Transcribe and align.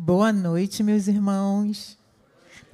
Boa 0.00 0.32
noite, 0.32 0.84
meus 0.84 1.08
irmãos. 1.08 1.98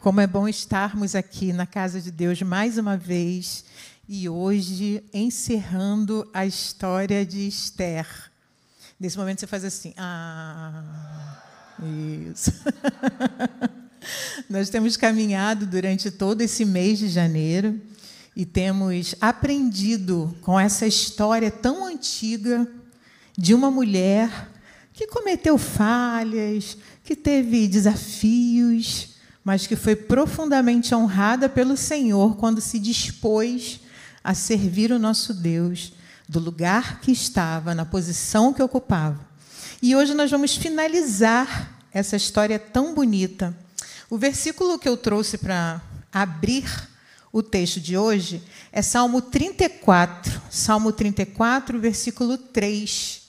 Como 0.00 0.20
é 0.20 0.26
bom 0.26 0.46
estarmos 0.46 1.14
aqui 1.14 1.54
na 1.54 1.64
casa 1.64 1.98
de 1.98 2.10
Deus 2.10 2.42
mais 2.42 2.76
uma 2.76 2.98
vez 2.98 3.64
e 4.06 4.28
hoje 4.28 5.02
encerrando 5.10 6.28
a 6.34 6.44
história 6.44 7.24
de 7.24 7.48
Esther. 7.48 8.06
Nesse 9.00 9.16
momento 9.16 9.40
você 9.40 9.46
faz 9.46 9.64
assim: 9.64 9.94
ah, 9.96 11.40
isso. 12.30 12.52
Nós 14.50 14.68
temos 14.68 14.94
caminhado 14.98 15.64
durante 15.64 16.10
todo 16.10 16.42
esse 16.42 16.62
mês 16.66 16.98
de 16.98 17.08
janeiro 17.08 17.80
e 18.36 18.44
temos 18.44 19.14
aprendido 19.18 20.36
com 20.42 20.60
essa 20.60 20.86
história 20.86 21.50
tão 21.50 21.86
antiga 21.86 22.70
de 23.34 23.54
uma 23.54 23.70
mulher 23.70 24.50
que 24.94 25.08
cometeu 25.08 25.58
falhas, 25.58 26.78
que 27.04 27.14
teve 27.14 27.68
desafios, 27.68 29.10
mas 29.44 29.66
que 29.66 29.76
foi 29.76 29.94
profundamente 29.94 30.94
honrada 30.94 31.50
pelo 31.50 31.76
Senhor 31.76 32.36
quando 32.36 32.62
se 32.62 32.78
dispôs 32.78 33.80
a 34.24 34.32
servir 34.32 34.90
o 34.90 34.98
nosso 34.98 35.34
Deus 35.34 35.92
do 36.26 36.40
lugar 36.40 37.00
que 37.00 37.12
estava, 37.12 37.74
na 37.74 37.84
posição 37.84 38.54
que 38.54 38.62
ocupava. 38.62 39.20
E 39.82 39.94
hoje 39.94 40.14
nós 40.14 40.30
vamos 40.30 40.56
finalizar 40.56 41.78
essa 41.92 42.16
história 42.16 42.58
tão 42.58 42.94
bonita. 42.94 43.54
O 44.08 44.16
versículo 44.16 44.78
que 44.78 44.88
eu 44.88 44.96
trouxe 44.96 45.36
para 45.36 45.82
abrir 46.10 46.64
o 47.30 47.42
texto 47.42 47.78
de 47.80 47.98
hoje 47.98 48.42
é 48.72 48.80
Salmo 48.80 49.20
34, 49.20 50.40
Salmo 50.50 50.90
34, 50.90 51.78
versículo 51.78 52.38
3. 52.38 53.22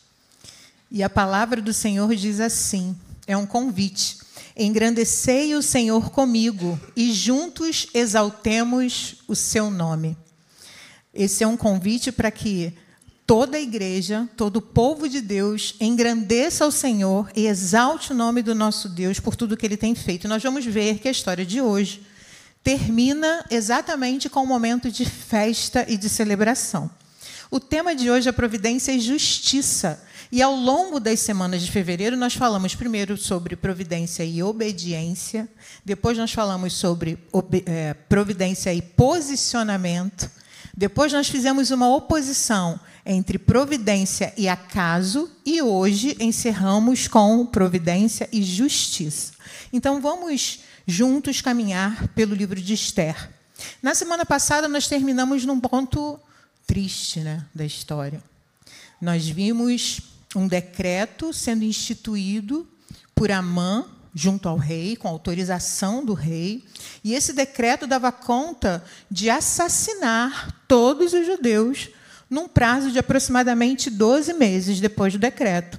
E 0.90 1.04
a 1.04 1.10
palavra 1.10 1.62
do 1.62 1.74
Senhor 1.74 2.16
diz 2.16 2.40
assim: 2.40 2.96
é 3.28 3.36
um 3.36 3.46
convite. 3.46 4.18
Engrandecei 4.56 5.54
o 5.56 5.62
Senhor 5.62 6.10
comigo 6.12 6.80
e 6.96 7.12
juntos 7.12 7.88
exaltemos 7.94 9.16
o 9.28 9.36
seu 9.36 9.70
nome. 9.70 10.18
Esse 11.14 11.44
é 11.44 11.48
um 11.48 11.58
convite 11.58 12.12
para 12.12 12.32
que 12.32 12.74
toda 13.26 13.58
a 13.58 13.62
igreja, 13.62 14.30
todo 14.38 14.58
o 14.58 14.62
povo 14.62 15.10
de 15.10 15.20
Deus 15.20 15.76
engrandeça 15.80 16.66
o 16.66 16.72
Senhor 16.72 17.30
e 17.36 17.48
exalte 17.48 18.12
o 18.12 18.16
nome 18.16 18.42
do 18.42 18.54
nosso 18.54 18.88
Deus 18.88 19.20
por 19.20 19.36
tudo 19.36 19.58
que 19.58 19.66
ele 19.66 19.78
tem 19.78 19.96
feito. 19.96 20.28
Nós 20.28 20.44
vamos 20.44 20.66
ver 20.66 21.00
que 21.00 21.08
a 21.08 21.12
história 21.12 21.46
de 21.46 21.60
hoje 21.62 22.06
termina 22.64 23.46
exatamente 23.50 24.30
com 24.30 24.42
um 24.42 24.48
momento 24.48 24.92
de 24.92 25.06
festa 25.06 25.86
e 25.88 25.98
de 25.98 26.10
celebração. 26.10 26.90
O 27.52 27.60
tema 27.60 27.96
de 27.96 28.10
hoje 28.10 28.28
é 28.28 28.32
providência 28.32 28.92
e 28.92 29.00
justiça. 29.00 30.04
E 30.36 30.42
ao 30.42 30.54
longo 30.54 31.00
das 31.00 31.22
semanas 31.22 31.62
de 31.62 31.72
fevereiro, 31.72 32.18
nós 32.18 32.34
falamos 32.34 32.76
primeiro 32.76 33.16
sobre 33.16 33.56
providência 33.56 34.22
e 34.26 34.44
obediência, 34.44 35.48
depois 35.86 36.18
nós 36.18 36.34
falamos 36.34 36.74
sobre 36.74 37.18
é, 37.66 37.94
providência 37.94 38.74
e 38.74 38.82
posicionamento, 38.82 40.30
depois 40.76 41.14
nós 41.14 41.30
fizemos 41.30 41.72
uma 41.72 41.88
oposição 41.88 42.78
entre 43.06 43.40
providência 43.40 44.34
e 44.36 44.50
acaso, 44.50 45.32
e 45.46 45.62
hoje 45.62 46.18
encerramos 46.20 47.08
com 47.08 47.46
providência 47.46 48.28
e 48.30 48.44
justiça. 48.44 49.32
Então 49.72 50.02
vamos 50.02 50.60
juntos 50.86 51.40
caminhar 51.40 52.10
pelo 52.10 52.36
livro 52.36 52.60
de 52.60 52.74
Esther. 52.74 53.32
Na 53.82 53.96
semana 53.96 54.26
passada, 54.26 54.68
nós 54.68 54.86
terminamos 54.86 55.46
num 55.46 55.62
ponto 55.62 56.20
triste 56.68 57.22
né, 57.22 57.46
da 57.56 57.64
história. 57.64 58.22
Nós 59.00 59.30
vimos 59.30 60.14
um 60.40 60.48
decreto 60.48 61.34
sendo 61.34 61.64
instituído 61.64 62.68
por 63.14 63.32
Amã 63.32 63.86
junto 64.14 64.48
ao 64.48 64.56
rei, 64.56 64.96
com 64.96 65.10
autorização 65.10 66.04
do 66.04 66.14
rei, 66.14 66.64
e 67.04 67.14
esse 67.14 67.34
decreto 67.34 67.86
dava 67.86 68.14
conta 68.14 68.84
de 69.12 69.30
assassinar 69.30 70.64
todos 70.70 71.12
os 71.12 71.26
judeus 71.26 71.90
num 72.30 72.48
prazo 72.48 72.92
de 72.92 73.00
aproximadamente 73.00 73.90
12 73.90 74.34
meses 74.34 74.80
depois 74.80 75.12
do 75.12 75.20
decreto. 75.20 75.78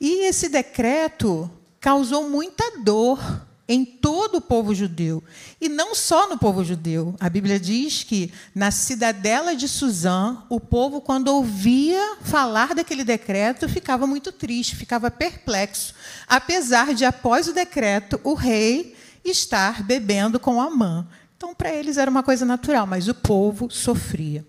E 0.00 0.26
esse 0.26 0.48
decreto 0.48 1.50
causou 1.78 2.28
muita 2.28 2.78
dor 2.78 3.46
em 3.68 3.84
todo 3.84 4.36
o 4.36 4.40
povo 4.40 4.74
judeu. 4.74 5.22
E 5.60 5.68
não 5.68 5.94
só 5.94 6.28
no 6.28 6.38
povo 6.38 6.64
judeu. 6.64 7.14
A 7.20 7.28
Bíblia 7.28 7.60
diz 7.60 8.02
que 8.02 8.32
na 8.54 8.70
cidadela 8.70 9.54
de 9.54 9.68
Suzã, 9.68 10.42
o 10.48 10.58
povo, 10.58 11.02
quando 11.02 11.28
ouvia 11.28 12.16
falar 12.22 12.74
daquele 12.74 13.04
decreto, 13.04 13.68
ficava 13.68 14.06
muito 14.06 14.32
triste, 14.32 14.74
ficava 14.74 15.10
perplexo, 15.10 15.94
apesar 16.26 16.94
de, 16.94 17.04
após 17.04 17.46
o 17.46 17.52
decreto, 17.52 18.18
o 18.24 18.32
rei 18.32 18.96
estar 19.22 19.82
bebendo 19.82 20.40
com 20.40 20.60
Amã. 20.60 21.06
Então, 21.36 21.54
para 21.54 21.72
eles 21.72 21.98
era 21.98 22.10
uma 22.10 22.22
coisa 22.22 22.46
natural, 22.46 22.86
mas 22.86 23.06
o 23.06 23.14
povo 23.14 23.70
sofria. 23.70 24.44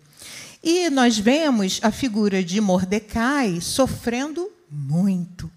E 0.64 0.90
nós 0.90 1.18
vemos 1.18 1.80
a 1.84 1.92
figura 1.92 2.44
de 2.44 2.60
Mordecai 2.60 3.60
sofrendo 3.62 4.50
muito. 4.70 5.52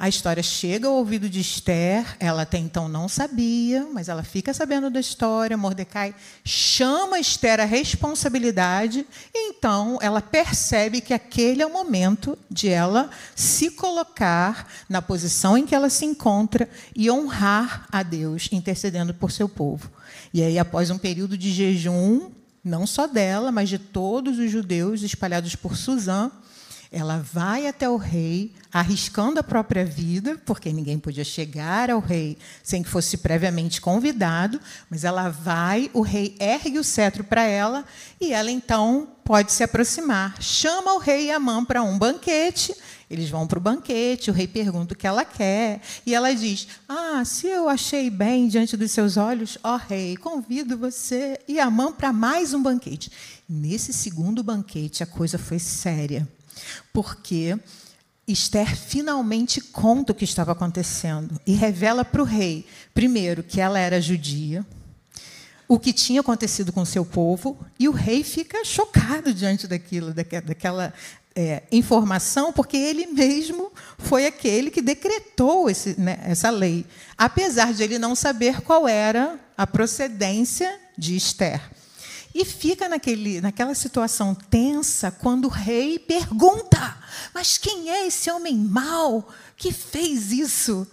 A 0.00 0.08
história 0.08 0.42
chega 0.42 0.88
ao 0.88 0.94
ouvido 0.94 1.28
de 1.28 1.40
Esther, 1.40 2.16
ela 2.18 2.40
até 2.40 2.56
então 2.56 2.88
não 2.88 3.06
sabia, 3.06 3.86
mas 3.92 4.08
ela 4.08 4.22
fica 4.22 4.54
sabendo 4.54 4.88
da 4.88 4.98
história. 4.98 5.58
Mordecai 5.58 6.14
chama 6.42 7.20
Esther 7.20 7.60
à 7.60 7.66
responsabilidade, 7.66 9.06
e 9.34 9.50
então 9.50 9.98
ela 10.00 10.22
percebe 10.22 11.02
que 11.02 11.12
aquele 11.12 11.60
é 11.60 11.66
o 11.66 11.72
momento 11.72 12.38
de 12.50 12.70
ela 12.70 13.10
se 13.36 13.72
colocar 13.72 14.66
na 14.88 15.02
posição 15.02 15.58
em 15.58 15.66
que 15.66 15.74
ela 15.74 15.90
se 15.90 16.06
encontra 16.06 16.66
e 16.96 17.10
honrar 17.10 17.86
a 17.92 18.02
Deus, 18.02 18.48
intercedendo 18.52 19.12
por 19.12 19.30
seu 19.30 19.50
povo. 19.50 19.90
E 20.32 20.42
aí, 20.42 20.58
após 20.58 20.88
um 20.88 20.96
período 20.96 21.36
de 21.36 21.52
jejum, 21.52 22.30
não 22.64 22.86
só 22.86 23.06
dela, 23.06 23.52
mas 23.52 23.68
de 23.68 23.78
todos 23.78 24.38
os 24.38 24.50
judeus 24.50 25.02
espalhados 25.02 25.54
por 25.54 25.76
Suzã, 25.76 26.30
ela 26.92 27.18
vai 27.18 27.68
até 27.68 27.88
o 27.88 27.96
rei, 27.96 28.52
arriscando 28.72 29.38
a 29.38 29.44
própria 29.44 29.84
vida, 29.84 30.36
porque 30.44 30.72
ninguém 30.72 30.98
podia 30.98 31.22
chegar 31.22 31.88
ao 31.88 32.00
rei 32.00 32.36
sem 32.64 32.82
que 32.82 32.88
fosse 32.88 33.16
previamente 33.18 33.80
convidado, 33.80 34.60
mas 34.90 35.04
ela 35.04 35.28
vai, 35.28 35.88
o 35.94 36.00
rei 36.00 36.34
ergue 36.40 36.80
o 36.80 36.84
cetro 36.84 37.22
para 37.22 37.44
ela 37.44 37.84
e 38.20 38.32
ela 38.32 38.50
então 38.50 39.08
pode 39.22 39.52
se 39.52 39.62
aproximar. 39.62 40.42
Chama 40.42 40.94
o 40.94 40.98
rei 40.98 41.30
Amã 41.30 41.64
para 41.64 41.80
um 41.80 41.96
banquete. 41.96 42.74
Eles 43.08 43.30
vão 43.30 43.46
para 43.46 43.58
o 43.58 43.62
banquete, 43.62 44.30
o 44.30 44.34
rei 44.34 44.48
pergunta 44.48 44.94
o 44.94 44.96
que 44.96 45.06
ela 45.06 45.24
quer, 45.24 45.80
e 46.06 46.14
ela 46.14 46.32
diz: 46.32 46.68
Ah, 46.88 47.24
se 47.24 47.46
eu 47.48 47.68
achei 47.68 48.08
bem 48.08 48.46
diante 48.46 48.76
dos 48.76 48.90
seus 48.92 49.16
olhos, 49.16 49.58
ó 49.64 49.76
rei, 49.76 50.16
convido 50.16 50.78
você 50.78 51.40
e 51.46 51.58
Amã 51.58 51.92
para 51.92 52.12
mais 52.12 52.54
um 52.54 52.62
banquete. 52.62 53.10
Nesse 53.48 53.92
segundo 53.92 54.44
banquete, 54.44 55.02
a 55.02 55.06
coisa 55.06 55.38
foi 55.38 55.58
séria 55.58 56.28
porque 56.92 57.58
Esther 58.26 58.76
finalmente 58.76 59.60
conta 59.60 60.12
o 60.12 60.14
que 60.14 60.24
estava 60.24 60.52
acontecendo 60.52 61.40
e 61.46 61.52
revela 61.52 62.04
para 62.04 62.22
o 62.22 62.24
rei, 62.24 62.66
primeiro, 62.94 63.42
que 63.42 63.60
ela 63.60 63.78
era 63.78 64.00
judia, 64.00 64.64
o 65.66 65.78
que 65.78 65.92
tinha 65.92 66.20
acontecido 66.20 66.72
com 66.72 66.84
seu 66.84 67.04
povo, 67.04 67.58
e 67.78 67.88
o 67.88 67.92
rei 67.92 68.24
fica 68.24 68.64
chocado 68.64 69.32
diante 69.32 69.68
daquilo, 69.68 70.12
daquela 70.12 70.92
é, 71.34 71.62
informação, 71.70 72.52
porque 72.52 72.76
ele 72.76 73.06
mesmo 73.06 73.72
foi 73.98 74.26
aquele 74.26 74.70
que 74.70 74.82
decretou 74.82 75.70
esse, 75.70 75.98
né, 75.98 76.18
essa 76.24 76.50
lei, 76.50 76.84
apesar 77.16 77.72
de 77.72 77.82
ele 77.82 77.98
não 77.98 78.14
saber 78.14 78.62
qual 78.62 78.88
era 78.88 79.38
a 79.56 79.66
procedência 79.66 80.76
de 80.98 81.16
Esther. 81.16 81.60
E 82.34 82.44
fica 82.44 82.88
naquele, 82.88 83.40
naquela 83.40 83.74
situação 83.74 84.34
tensa 84.34 85.10
quando 85.10 85.46
o 85.46 85.48
rei 85.48 85.98
pergunta: 85.98 86.96
Mas 87.34 87.58
quem 87.58 87.90
é 87.90 88.06
esse 88.06 88.30
homem 88.30 88.56
mau 88.56 89.28
que 89.56 89.72
fez 89.72 90.30
isso? 90.30 90.86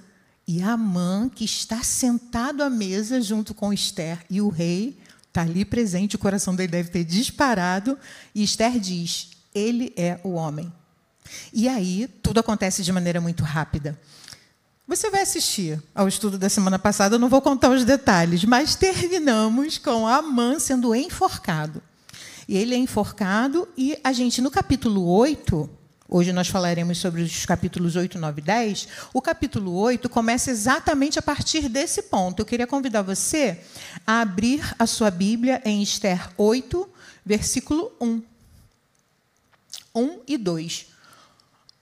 E 0.47 0.61
Amã, 0.61 1.29
que 1.29 1.43
está 1.43 1.83
sentado 1.83 2.63
à 2.63 2.69
mesa 2.69 3.21
junto 3.21 3.53
com 3.53 3.73
Esther, 3.73 4.25
e 4.29 4.41
o 4.41 4.49
rei 4.49 4.97
está 5.27 5.41
ali 5.41 5.65
presente, 5.65 6.15
o 6.15 6.19
coração 6.19 6.55
dele 6.55 6.71
deve 6.71 6.89
ter 6.89 7.03
disparado, 7.03 7.97
e 8.33 8.43
Esther 8.43 8.79
diz: 8.79 9.29
Ele 9.53 9.93
é 9.95 10.19
o 10.23 10.31
homem. 10.31 10.73
E 11.53 11.67
aí 11.67 12.07
tudo 12.23 12.39
acontece 12.39 12.81
de 12.81 12.91
maneira 12.91 13.21
muito 13.21 13.43
rápida. 13.43 13.99
Você 14.87 15.09
vai 15.09 15.21
assistir 15.21 15.83
ao 15.93 16.07
estudo 16.07 16.37
da 16.37 16.47
semana 16.47 16.79
passada, 16.79 17.15
eu 17.15 17.19
não 17.19 17.27
vou 17.27 17.41
contar 17.41 17.69
os 17.71 17.83
detalhes, 17.83 18.45
mas 18.45 18.73
terminamos 18.73 19.77
com 19.77 20.07
Amã 20.07 20.57
sendo 20.59 20.95
enforcado. 20.95 21.83
E 22.47 22.55
ele 22.55 22.73
é 22.73 22.77
enforcado, 22.77 23.67
e 23.75 23.99
a 24.01 24.13
gente, 24.13 24.41
no 24.41 24.49
capítulo 24.49 25.05
8, 25.05 25.69
hoje 26.07 26.31
nós 26.31 26.47
falaremos 26.47 26.99
sobre 26.99 27.21
os 27.21 27.45
capítulos 27.45 27.97
8, 27.97 28.17
9 28.17 28.39
e 28.39 28.43
10, 28.45 28.87
o 29.13 29.21
capítulo 29.21 29.73
8 29.75 30.07
começa 30.07 30.49
exatamente 30.51 31.19
a 31.19 31.21
partir 31.21 31.67
desse 31.67 32.03
ponto. 32.03 32.39
Eu 32.39 32.45
queria 32.45 32.65
convidar 32.65 33.01
você 33.01 33.59
a 34.05 34.21
abrir 34.21 34.73
a 34.79 34.87
sua 34.87 35.11
Bíblia 35.11 35.61
em 35.65 35.83
Esther 35.83 36.29
8, 36.37 36.89
versículo 37.25 37.91
1. 37.99 38.21
1 39.93 40.19
e 40.25 40.37
2. 40.37 40.85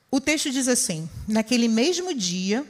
O 0.09 0.19
texto 0.19 0.49
diz 0.49 0.67
assim: 0.67 1.07
Naquele 1.27 1.67
mesmo 1.67 2.11
dia, 2.11 2.65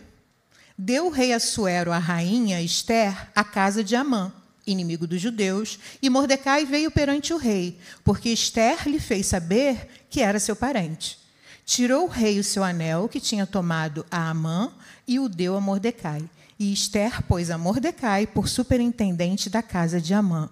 deu 0.77 1.07
o 1.07 1.10
rei 1.10 1.33
Assuero 1.33 1.92
à 1.92 1.98
rainha 1.98 2.62
Esther 2.62 3.30
a 3.36 3.44
casa 3.44 3.83
de 3.83 3.95
Amã, 3.95 4.31
inimigo 4.68 5.07
dos 5.07 5.22
judeus, 5.22 5.80
e 6.01 6.10
Mordecai 6.10 6.66
veio 6.66 6.92
perante 6.92 7.33
o 7.33 7.38
rei, 7.38 7.77
porque 8.04 8.30
Esther 8.30 8.88
lhe 8.88 9.00
fez 9.00 9.27
saber 9.27 10.06
que 10.10 10.22
era 10.22 10.39
seu 10.39 10.56
parente. 10.56 11.19
Tirou 11.66 12.06
o 12.06 12.10
rei 12.10 12.39
o 12.39 12.44
seu 12.44 12.63
anel 12.63 13.10
que 13.10 13.19
tinha 13.19 13.48
tomado 13.48 14.06
a 14.12 14.30
Amã 14.30 14.72
e 15.07 15.19
o 15.19 15.27
deu 15.27 15.56
a 15.56 15.62
Mordecai. 15.62 16.24
E 16.60 16.72
Esther 16.72 17.24
pôs 17.24 17.50
a 17.50 17.57
Mordecai 17.57 18.27
por 18.27 18.48
superintendente 18.48 19.50
da 19.50 19.62
casa 19.62 20.00
de 20.00 20.13
Amã. 20.13 20.50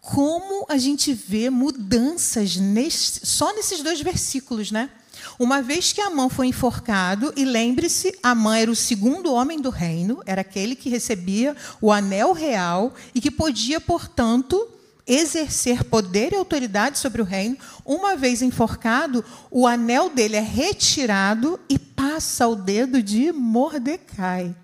Como 0.00 0.64
a 0.68 0.78
gente 0.78 1.12
vê 1.12 1.50
mudanças 1.50 2.56
nesse, 2.56 3.26
só 3.26 3.54
nesses 3.54 3.82
dois 3.82 4.00
versículos, 4.00 4.70
né? 4.70 4.88
Uma 5.38 5.62
vez 5.62 5.92
que 5.92 6.00
Amã 6.00 6.28
foi 6.28 6.46
enforcado, 6.46 7.32
e 7.36 7.44
lembre-se, 7.44 8.16
Amã 8.22 8.56
era 8.56 8.70
o 8.70 8.76
segundo 8.76 9.32
homem 9.32 9.60
do 9.60 9.70
reino, 9.70 10.22
era 10.26 10.40
aquele 10.40 10.74
que 10.74 10.88
recebia 10.88 11.56
o 11.80 11.92
anel 11.92 12.32
real 12.32 12.94
e 13.14 13.20
que 13.20 13.30
podia, 13.30 13.80
portanto, 13.80 14.68
exercer 15.06 15.84
poder 15.84 16.32
e 16.32 16.36
autoridade 16.36 16.98
sobre 16.98 17.20
o 17.20 17.24
reino. 17.24 17.56
Uma 17.84 18.16
vez 18.16 18.42
enforcado, 18.42 19.24
o 19.50 19.66
anel 19.66 20.08
dele 20.10 20.36
é 20.36 20.40
retirado 20.40 21.58
e 21.68 21.78
passa 21.78 22.44
ao 22.44 22.54
dedo 22.54 23.02
de 23.02 23.32
Mordecai. 23.32 24.54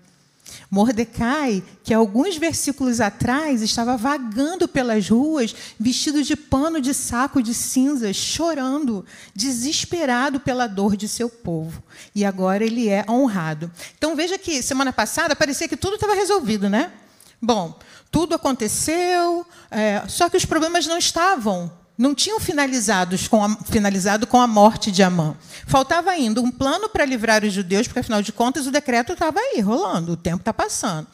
Mordecai, 0.69 1.63
que 1.83 1.93
alguns 1.93 2.37
versículos 2.37 2.99
atrás 2.99 3.61
estava 3.61 3.95
vagando 3.95 4.67
pelas 4.67 5.09
ruas, 5.09 5.55
vestido 5.79 6.21
de 6.21 6.35
pano 6.35 6.81
de 6.81 6.93
saco 6.93 7.41
de 7.41 7.53
cinzas, 7.53 8.15
chorando, 8.15 9.05
desesperado 9.33 10.39
pela 10.39 10.67
dor 10.67 10.97
de 10.97 11.07
seu 11.07 11.29
povo. 11.29 11.81
E 12.13 12.25
agora 12.25 12.65
ele 12.65 12.89
é 12.89 13.05
honrado. 13.09 13.71
Então 13.97 14.15
veja 14.15 14.37
que 14.37 14.61
semana 14.61 14.91
passada 14.91 15.35
parecia 15.35 15.67
que 15.67 15.77
tudo 15.77 15.95
estava 15.95 16.13
resolvido, 16.13 16.69
né? 16.69 16.91
Bom, 17.41 17.77
tudo 18.11 18.35
aconteceu, 18.35 19.45
é, 19.71 20.03
só 20.07 20.29
que 20.29 20.37
os 20.37 20.45
problemas 20.45 20.85
não 20.87 20.97
estavam 20.97 21.71
não 21.97 22.13
tinham 22.13 22.39
finalizados 22.39 23.27
com 23.27 23.43
a, 23.43 23.55
finalizado 23.63 24.27
com 24.27 24.39
a 24.39 24.45
morte 24.45 24.91
de 24.91 25.01
Amã. 25.01 25.35
Faltava 25.65 26.11
ainda 26.11 26.41
um 26.41 26.51
plano 26.51 26.87
para 26.87 27.03
livrar 27.05 27.43
os 27.43 27.51
judeus, 27.51 27.87
porque, 27.87 27.99
afinal 27.99 28.21
de 28.21 28.31
contas, 28.31 28.67
o 28.67 28.71
decreto 28.71 29.13
estava 29.13 29.39
aí, 29.39 29.59
rolando, 29.59 30.11
o 30.11 30.17
tempo 30.17 30.41
está 30.41 30.53
passando. 30.53 31.07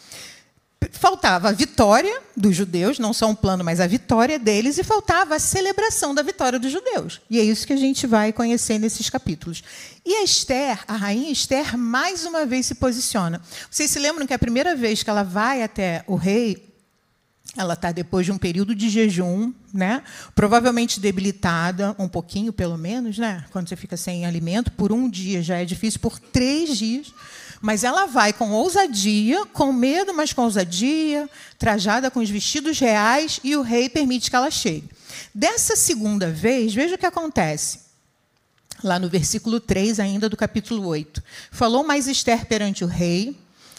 Faltava 0.92 1.48
a 1.48 1.52
vitória 1.54 2.22
dos 2.36 2.54
judeus, 2.54 3.00
não 3.00 3.14
só 3.14 3.28
um 3.28 3.36
plano, 3.36 3.64
mas 3.64 3.80
a 3.80 3.88
vitória 3.88 4.38
deles, 4.38 4.78
e 4.78 4.84
faltava 4.84 5.36
a 5.36 5.40
celebração 5.40 6.14
da 6.14 6.22
vitória 6.22 6.60
dos 6.60 6.72
judeus. 6.72 7.22
E 7.30 7.40
é 7.40 7.44
isso 7.44 7.66
que 7.66 7.72
a 7.72 7.78
gente 7.78 8.06
vai 8.06 8.34
conhecer 8.34 8.78
nesses 8.78 9.10
capítulos. 9.10 9.64
E 10.06 10.14
a 10.16 10.24
Esther, 10.24 10.84
a 10.86 10.98
rainha 10.98 11.32
Esther, 11.32 11.78
mais 11.78 12.26
uma 12.26 12.46
vez 12.46 12.66
se 12.66 12.76
posiciona. 12.76 13.42
Vocês 13.72 13.90
se 13.90 14.00
lembram 14.00 14.28
que 14.28 14.34
a 14.34 14.40
primeira 14.40 14.76
vez 14.76 15.02
que 15.02 15.10
ela 15.10 15.24
vai 15.24 15.64
até 15.64 16.04
o 16.06 16.16
rei, 16.16 16.73
ela 17.56 17.76
está 17.76 17.92
depois 17.92 18.26
de 18.26 18.32
um 18.32 18.38
período 18.38 18.74
de 18.74 18.90
jejum, 18.90 19.54
né? 19.72 20.04
provavelmente 20.34 21.00
debilitada, 21.00 21.96
um 22.00 22.08
pouquinho 22.08 22.52
pelo 22.52 22.78
menos, 22.78 23.18
né? 23.20 23.46
quando 23.52 23.70
você 23.70 23.76
fica 23.76 23.96
sem 23.96 24.26
alimento, 24.26 24.72
por 24.72 24.92
um 24.92 25.08
dia 25.08 25.42
já 25.44 25.58
é 25.58 25.66
difícil, 25.66 26.00
por 26.00 26.20
três 26.20 26.78
dias. 26.78 27.14
Mas 27.62 27.84
ela 27.84 28.08
vai 28.08 28.34
com 28.34 28.52
ousadia, 28.52 29.46
com 29.46 29.72
medo, 29.72 30.14
mas 30.14 30.34
com 30.34 30.42
ousadia, 30.42 31.30
trajada 31.58 32.12
com 32.12 32.20
os 32.20 32.30
vestidos 32.30 32.78
reais, 32.80 33.40
e 33.44 33.56
o 33.56 33.62
rei 33.62 33.88
permite 33.88 34.30
que 34.30 34.36
ela 34.36 34.52
chegue. 34.52 34.90
Dessa 35.34 35.76
segunda 35.76 36.30
vez, 36.30 36.74
veja 36.74 36.96
o 36.96 36.98
que 36.98 37.06
acontece. 37.06 37.80
Lá 38.84 39.00
no 39.00 39.08
versículo 39.08 39.62
3, 39.62 40.00
ainda 40.00 40.28
do 40.28 40.36
capítulo 40.36 40.86
8. 40.88 41.24
Falou 41.52 41.86
mais 41.86 42.08
Esther 42.08 42.48
perante 42.48 42.84
o 42.84 42.88
rei, 42.88 43.38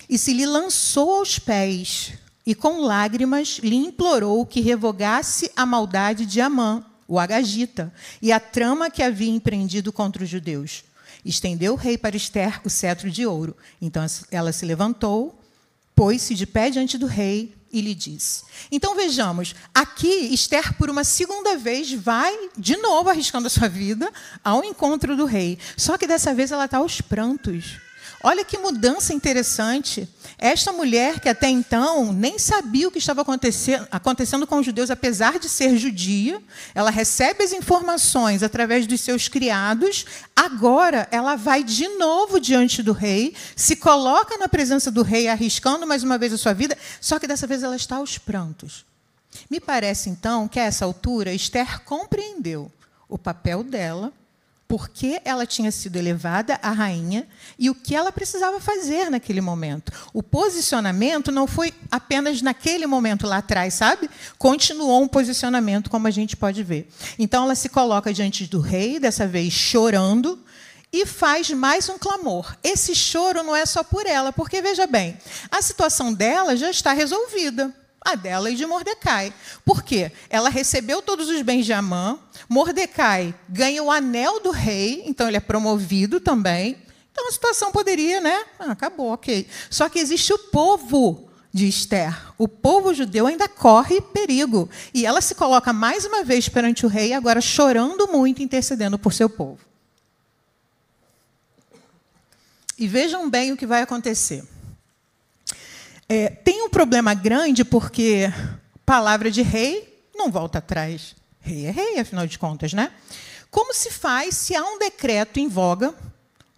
e 0.09 0.17
se 0.17 0.32
lhe 0.32 0.47
lançou 0.47 1.19
aos 1.19 1.38
pés 1.38 2.15
e 2.46 2.55
com 2.55 2.82
lágrimas 2.82 3.58
lhe 3.62 3.76
implorou 3.76 4.44
que 4.44 4.61
revogasse 4.61 5.50
a 5.56 5.64
maldade 5.64 6.26
de 6.26 6.41
Amã, 6.41 6.85
o 7.08 7.19
Agagita, 7.19 7.93
e 8.20 8.32
a 8.32 8.41
trama 8.41 8.91
que 8.91 9.02
havia 9.02 9.31
empreendido 9.31 9.93
contra 9.93 10.25
os 10.25 10.29
judeus. 10.29 10.85
Estendeu 11.25 11.73
o 11.73 11.76
rei 11.76 11.96
para 11.96 12.17
Esther 12.17 12.61
o 12.64 12.70
cetro 12.70 13.11
de 13.11 13.26
ouro. 13.26 13.56
Então 13.81 14.05
ela 14.31 14.52
se 14.52 14.67
levantou, 14.67 15.38
pôs-se 15.94 16.35
de 16.35 16.46
pé 16.46 16.69
diante 16.69 16.99
do 16.99 17.06
rei 17.06 17.55
e 17.73 17.81
lhe 17.81 17.94
disse. 17.94 18.44
Então 18.70 18.94
vejamos, 18.94 19.55
aqui 19.75 20.06
Esther, 20.06 20.75
por 20.75 20.90
uma 20.90 21.02
segunda 21.02 21.56
vez, 21.56 21.93
vai 21.93 22.50
de 22.56 22.76
novo 22.76 23.08
arriscando 23.08 23.47
a 23.47 23.50
sua 23.50 23.69
vida 23.69 24.12
ao 24.44 24.62
encontro 24.62 25.17
do 25.17 25.25
rei. 25.25 25.58
Só 25.76 25.97
que 25.97 26.06
dessa 26.06 26.35
vez 26.35 26.52
ela 26.52 26.67
está 26.67 26.79
aos 26.79 27.00
prantos. 27.00 27.84
Olha 28.26 28.43
que 28.43 28.56
mudança 28.56 29.12
interessante. 29.12 30.09
Esta 30.38 30.73
mulher, 30.73 31.21
que 31.21 31.29
até 31.29 31.47
então 31.50 32.11
nem 32.11 32.38
sabia 32.38 32.88
o 32.88 32.91
que 32.91 32.97
estava 32.97 33.21
acontecendo, 33.21 33.87
acontecendo 33.91 34.47
com 34.47 34.61
os 34.61 34.65
judeus, 34.65 34.91
apesar 34.91 35.38
de 35.38 35.47
ser 35.47 35.76
judia, 35.76 36.43
ela 36.75 36.88
recebe 36.88 37.44
as 37.44 37.53
informações 37.53 38.43
através 38.43 38.87
dos 38.87 39.03
seus 39.03 39.29
criados. 39.29 40.06
Agora, 40.35 41.06
ela 41.11 41.37
vai 41.37 41.62
de 41.62 41.87
novo 41.99 42.41
diante 42.41 42.82
do 42.82 42.94
rei, 42.94 43.35
se 43.55 43.76
coloca 43.76 44.38
na 44.38 44.49
presença 44.49 44.91
do 44.91 45.03
rei, 45.03 45.29
arriscando 45.29 45.87
mais 45.87 46.03
uma 46.03 46.17
vez 46.17 46.32
a 46.32 46.38
sua 46.38 46.55
vida, 46.55 46.79
só 47.03 47.19
que 47.19 47.26
dessa 47.26 47.47
vez 47.47 47.62
ela 47.62 47.76
está 47.76 47.97
aos 47.97 48.17
prantos. 48.17 48.87
Me 49.50 49.61
parece, 49.61 50.09
então, 50.09 50.49
que 50.49 50.59
a 50.59 50.65
essa 50.65 50.87
altura, 50.87 51.35
Esther 51.35 51.81
compreendeu 51.85 52.73
o 53.06 53.19
papel 53.19 53.62
dela 53.62 54.11
por 54.75 54.88
que 54.88 55.21
ela 55.25 55.47
tinha 55.47 55.71
sido 55.71 55.94
elevada 55.94 56.59
à 56.61 56.73
rainha 56.73 57.29
e 57.56 57.71
o 57.71 57.76
que 57.76 57.94
ela 57.94 58.11
precisava 58.11 58.59
fazer 58.59 59.09
naquele 59.09 59.41
momento. 59.41 59.93
O 60.12 60.21
posicionamento 60.21 61.31
não 61.31 61.47
foi 61.47 61.73
apenas 61.88 62.43
naquele 62.43 62.85
momento 62.85 63.25
lá 63.25 63.37
atrás, 63.37 63.75
sabe? 63.75 64.11
Continuou 64.37 65.00
um 65.00 65.06
posicionamento, 65.06 65.88
como 65.88 66.09
a 66.09 66.11
gente 66.11 66.37
pode 66.37 66.65
ver. 66.65 66.88
Então 67.17 67.44
ela 67.44 67.55
se 67.55 67.69
coloca 67.69 68.12
diante 68.12 68.49
do 68.49 68.59
rei, 68.59 68.99
dessa 68.99 69.29
vez 69.29 69.53
chorando, 69.53 70.43
e 70.93 71.06
faz 71.06 71.50
mais 71.50 71.88
um 71.88 71.97
clamor. 71.97 72.56
Esse 72.61 72.97
choro 72.97 73.44
não 73.44 73.55
é 73.55 73.65
só 73.67 73.85
por 73.85 74.06
ela, 74.06 74.32
porque 74.32 74.61
veja 74.61 74.88
bem, 74.88 75.17
a 75.53 75.62
situação 75.62 76.12
dela 76.12 76.56
já 76.56 76.69
está 76.69 76.93
resolvida 76.93 77.73
a 78.05 78.15
dela 78.15 78.51
e 78.51 78.55
de 78.55 78.67
Mordecai. 78.67 79.33
Por 79.65 79.83
quê? 79.83 80.12
Ela 80.29 80.51
recebeu 80.51 81.01
todos 81.01 81.29
os 81.29 81.41
bens 81.43 81.65
de 81.65 81.73
Amã, 81.73 82.19
Mordecai 82.49 83.35
ganha 83.49 83.83
o 83.83 83.91
anel 83.91 84.41
do 84.41 84.51
rei, 84.51 85.03
então 85.06 85.27
ele 85.27 85.37
é 85.37 85.41
promovido 85.41 86.21
também. 86.21 86.77
Então 87.11 87.29
a 87.29 87.33
situação 87.33 87.73
poderia, 87.73 88.21
né? 88.21 88.45
Ah, 88.59 88.73
acabou, 88.73 89.12
ok. 89.12 89.47
Só 89.71 89.89
que 89.89 89.99
existe 89.99 90.33
o 90.33 90.39
povo 90.39 91.31
de 91.52 91.69
Esther. 91.69 92.12
O 92.37 92.49
povo 92.49 92.93
judeu 92.93 93.28
ainda 93.28 93.49
corre 93.49 94.00
perigo. 94.00 94.69
E 94.93 95.07
ela 95.07 95.21
se 95.21 95.37
coloca 95.37 95.73
mais 95.73 96.05
uma 96.05 96.25
vez 96.25 96.49
perante 96.49 96.85
o 96.85 96.88
rei, 96.88 97.12
agora 97.12 97.40
chorando 97.40 98.09
muito, 98.09 98.43
intercedendo 98.43 98.99
por 98.99 99.12
seu 99.12 99.31
povo. 99.31 99.61
E 102.76 102.88
vejam 102.88 103.31
bem 103.31 103.52
o 103.52 103.57
que 103.57 103.67
vai 103.67 103.83
acontecer. 103.83 104.45
É, 106.16 106.28
tem 106.28 106.62
um 106.62 106.68
problema 106.68 107.12
grande 107.12 107.64
porque 107.64 108.33
palavra 108.87 109.33
de 109.33 109.42
rei 109.42 110.06
não 110.14 110.30
volta 110.30 110.59
atrás. 110.59 111.16
Rei 111.40 111.66
é 111.66 111.73
rei, 111.73 111.99
afinal 111.99 112.25
de 112.25 112.38
contas, 112.38 112.73
né? 112.73 112.92
Como 113.50 113.75
se 113.75 113.90
faz 113.90 114.37
se 114.37 114.54
há 114.54 114.62
um 114.62 114.78
decreto 114.78 115.40
em 115.40 115.49
voga 115.49 115.92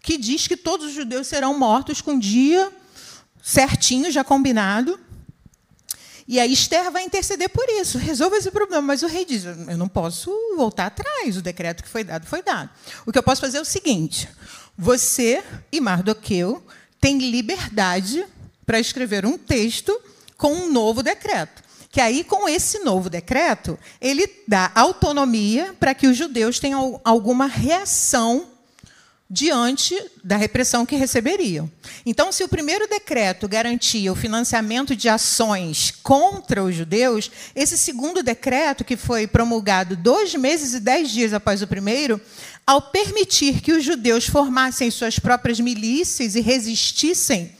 que 0.02 0.18
diz 0.18 0.46
que 0.46 0.58
todos 0.58 0.88
os 0.88 0.92
judeus 0.92 1.26
serão 1.26 1.58
mortos 1.58 2.02
com 2.02 2.18
dia 2.18 2.70
certinho, 3.42 4.12
já 4.12 4.22
combinado? 4.22 5.00
E 6.28 6.38
aí 6.38 6.52
Esther 6.52 6.92
vai 6.92 7.04
interceder 7.04 7.48
por 7.48 7.66
isso, 7.80 7.96
resolva 7.96 8.36
esse 8.36 8.50
problema. 8.50 8.82
Mas 8.82 9.02
o 9.02 9.06
rei 9.06 9.24
diz: 9.24 9.46
eu 9.46 9.78
não 9.78 9.88
posso 9.88 10.30
voltar 10.54 10.88
atrás, 10.88 11.34
o 11.34 11.40
decreto 11.40 11.82
que 11.82 11.88
foi 11.88 12.04
dado 12.04 12.26
foi 12.26 12.42
dado. 12.42 12.68
O 13.06 13.12
que 13.12 13.18
eu 13.18 13.22
posso 13.22 13.40
fazer 13.40 13.56
é 13.56 13.62
o 13.62 13.64
seguinte: 13.64 14.28
você 14.76 15.42
e 15.72 15.80
Mardoqueu 15.80 16.62
têm 17.00 17.16
liberdade 17.30 18.22
para 18.66 18.80
escrever 18.80 19.24
um 19.24 19.38
texto 19.38 19.98
com 20.36 20.52
um 20.52 20.72
novo 20.72 21.02
decreto. 21.02 21.62
Que 21.90 22.00
aí, 22.00 22.24
com 22.24 22.46
esse 22.46 22.80
novo 22.80 23.08
decreto, 23.08 23.78
ele 24.00 24.28
dá 24.46 24.70
autonomia 24.74 25.74
para 25.80 25.94
que 25.94 26.06
os 26.06 26.16
judeus 26.16 26.58
tenham 26.58 27.00
alguma 27.04 27.46
reação 27.46 28.48
diante 29.28 29.98
da 30.22 30.36
repressão 30.36 30.86
que 30.86 30.94
receberiam. 30.94 31.70
Então, 32.04 32.30
se 32.30 32.44
o 32.44 32.48
primeiro 32.48 32.86
decreto 32.88 33.48
garantia 33.48 34.12
o 34.12 34.16
financiamento 34.16 34.94
de 34.94 35.08
ações 35.08 35.92
contra 36.02 36.62
os 36.62 36.74
judeus, 36.74 37.30
esse 37.54 37.76
segundo 37.76 38.22
decreto, 38.22 38.84
que 38.84 38.96
foi 38.96 39.26
promulgado 39.26 39.96
dois 39.96 40.34
meses 40.34 40.74
e 40.74 40.80
dez 40.80 41.10
dias 41.10 41.32
após 41.32 41.60
o 41.60 41.66
primeiro, 41.66 42.20
ao 42.64 42.82
permitir 42.82 43.60
que 43.60 43.72
os 43.72 43.84
judeus 43.84 44.26
formassem 44.26 44.90
suas 44.90 45.18
próprias 45.18 45.58
milícias 45.58 46.36
e 46.36 46.40
resistissem 46.40 47.52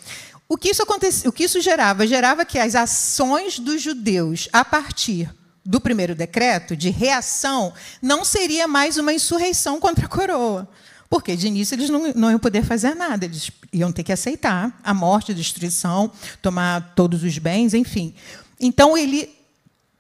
o 0.49 0.57
que 0.57 0.71
isso 0.71 0.83
o 1.27 1.33
que 1.33 1.45
isso 1.45 1.61
gerava? 1.61 2.07
Gerava 2.07 2.45
que 2.45 2.59
as 2.59 2.75
ações 2.75 3.59
dos 3.59 3.83
judeus 3.83 4.49
a 4.53 4.65
partir 4.65 5.31
do 5.65 5.81
primeiro 5.81 6.15
decreto 6.15 6.77
de 6.77 6.91
reação 6.91 7.73
não 8.01 8.25
seria 8.25 8.69
mais 8.69 8.97
uma 8.97 9.13
insurreição 9.13 9.81
contra 9.81 10.07
a 10.07 10.09
coroa. 10.09 10.69
Porque 11.09 11.37
de 11.37 11.47
início 11.47 11.75
eles 11.75 11.89
não, 11.89 12.13
não 12.15 12.31
iam 12.31 12.39
poder 12.39 12.65
fazer 12.65 12.95
nada, 12.95 13.25
eles 13.25 13.51
Iam 13.77 13.93
ter 13.93 14.05
que 14.05 14.13
aceitar 14.13 14.81
a 14.83 14.95
morte, 14.95 15.33
a 15.33 15.35
destruição, 15.35 16.11
tomar 16.41 16.95
todos 16.95 17.23
os 17.23 17.37
bens, 17.37 17.75
enfim. 17.75 18.15
Então 18.59 18.97
ele 18.97 19.29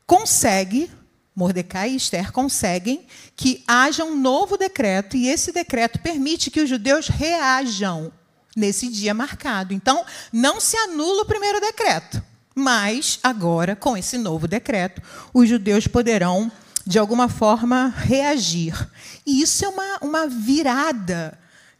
consegue, 0.06 0.90
Mordecai 1.34 1.90
e 1.90 1.96
Esther 1.96 2.32
conseguem 2.32 3.04
que 3.36 3.62
haja 3.66 4.02
um 4.02 4.16
novo 4.16 4.56
decreto, 4.56 5.14
e 5.14 5.28
esse 5.28 5.52
decreto 5.52 5.98
permite 5.98 6.50
que 6.50 6.60
os 6.62 6.70
judeus 6.70 7.08
reajam 7.08 8.10
nesse 8.56 8.88
dia 8.88 9.12
marcado. 9.12 9.74
Então, 9.74 10.04
não 10.32 10.58
se 10.58 10.76
anula 10.78 11.22
o 11.22 11.26
primeiro 11.26 11.60
decreto, 11.60 12.22
mas 12.54 13.20
agora, 13.22 13.76
com 13.76 13.96
esse 13.96 14.16
novo 14.16 14.48
decreto, 14.48 15.02
os 15.34 15.46
judeus 15.46 15.86
poderão, 15.86 16.50
de 16.86 16.98
alguma 16.98 17.28
forma, 17.28 17.94
reagir. 17.94 18.74
E 19.26 19.42
isso 19.42 19.64
é 19.64 19.68
uma, 19.68 19.98
uma 20.00 20.26
virada 20.26 21.38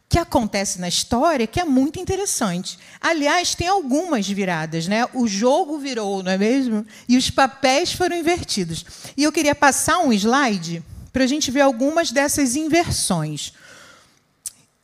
que 0.09 0.17
acontece 0.17 0.79
na 0.79 0.87
história 0.87 1.47
que 1.47 1.59
é 1.59 1.65
muito 1.65 1.99
interessante. 1.99 2.79
Aliás, 3.01 3.55
tem 3.55 3.67
algumas 3.67 4.27
viradas, 4.27 4.87
né? 4.87 5.05
O 5.13 5.27
jogo 5.27 5.79
virou, 5.79 6.23
não 6.23 6.31
é 6.31 6.37
mesmo? 6.37 6.85
E 7.09 7.17
os 7.17 7.29
papéis 7.29 7.91
foram 7.91 8.15
invertidos. 8.15 8.85
E 9.17 9.23
eu 9.23 9.31
queria 9.31 9.55
passar 9.55 9.97
um 9.99 10.13
slide 10.13 10.83
para 11.11 11.23
a 11.23 11.27
gente 11.27 11.51
ver 11.51 11.61
algumas 11.61 12.11
dessas 12.11 12.55
inversões. 12.55 13.51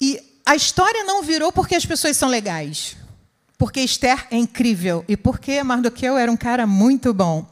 E 0.01 0.19
a 0.45 0.55
história 0.55 1.03
não 1.03 1.23
virou 1.23 1.51
porque 1.51 1.75
as 1.75 1.85
pessoas 1.85 2.17
são 2.17 2.29
legais, 2.29 2.97
porque 3.57 3.79
Esther 3.79 4.27
é 4.29 4.37
incrível 4.37 5.05
e 5.07 5.15
porque 5.15 5.63
Mardoqueu 5.63 6.17
era 6.17 6.31
um 6.31 6.37
cara 6.37 6.67
muito 6.67 7.13
bom. 7.13 7.47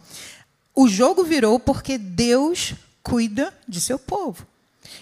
O 0.75 0.87
jogo 0.87 1.23
virou 1.23 1.59
porque 1.59 1.97
Deus 1.97 2.73
cuida 3.01 3.53
de 3.67 3.79
seu 3.79 3.97
povo 3.97 4.45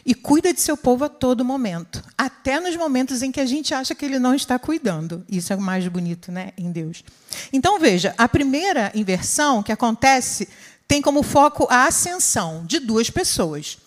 e 0.05 0.13
cuida 0.13 0.53
de 0.53 0.61
seu 0.61 0.77
povo 0.77 1.05
a 1.05 1.09
todo 1.09 1.43
momento, 1.43 2.03
até 2.17 2.59
nos 2.59 2.75
momentos 2.75 3.21
em 3.21 3.31
que 3.31 3.39
a 3.39 3.45
gente 3.45 3.73
acha 3.73 3.95
que 3.95 4.05
ele 4.05 4.19
não 4.19 4.33
está 4.33 4.57
cuidando. 4.59 5.25
Isso 5.27 5.51
é 5.51 5.55
o 5.55 5.61
mais 5.61 5.87
bonito, 5.87 6.31
né, 6.31 6.51
em 6.57 6.71
Deus. 6.71 7.03
Então 7.51 7.79
veja, 7.79 8.13
a 8.17 8.27
primeira 8.27 8.91
inversão 8.93 9.63
que 9.63 9.71
acontece 9.71 10.47
tem 10.87 11.01
como 11.01 11.21
foco 11.21 11.67
a 11.69 11.85
ascensão 11.85 12.65
de 12.65 12.79
duas 12.79 13.09
pessoas. 13.09 13.77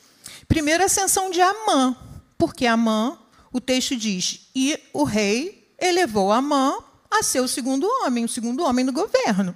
Primeiro, 0.47 0.83
a 0.83 0.87
ascensão 0.87 1.31
de 1.31 1.41
Amã, 1.41 1.97
porque 2.37 2.67
Amã, 2.67 3.19
o 3.53 3.61
texto 3.61 3.95
diz, 3.95 4.49
e 4.55 4.79
o 4.93 5.05
rei 5.05 5.73
elevou 5.81 6.33
Amã 6.33 6.79
a 7.11 7.23
ser 7.23 7.41
o 7.41 7.49
segundo 7.49 7.87
homem, 7.87 8.25
o 8.25 8.29
segundo 8.29 8.65
homem 8.65 8.85
do 8.85 8.93
governo. 8.93 9.55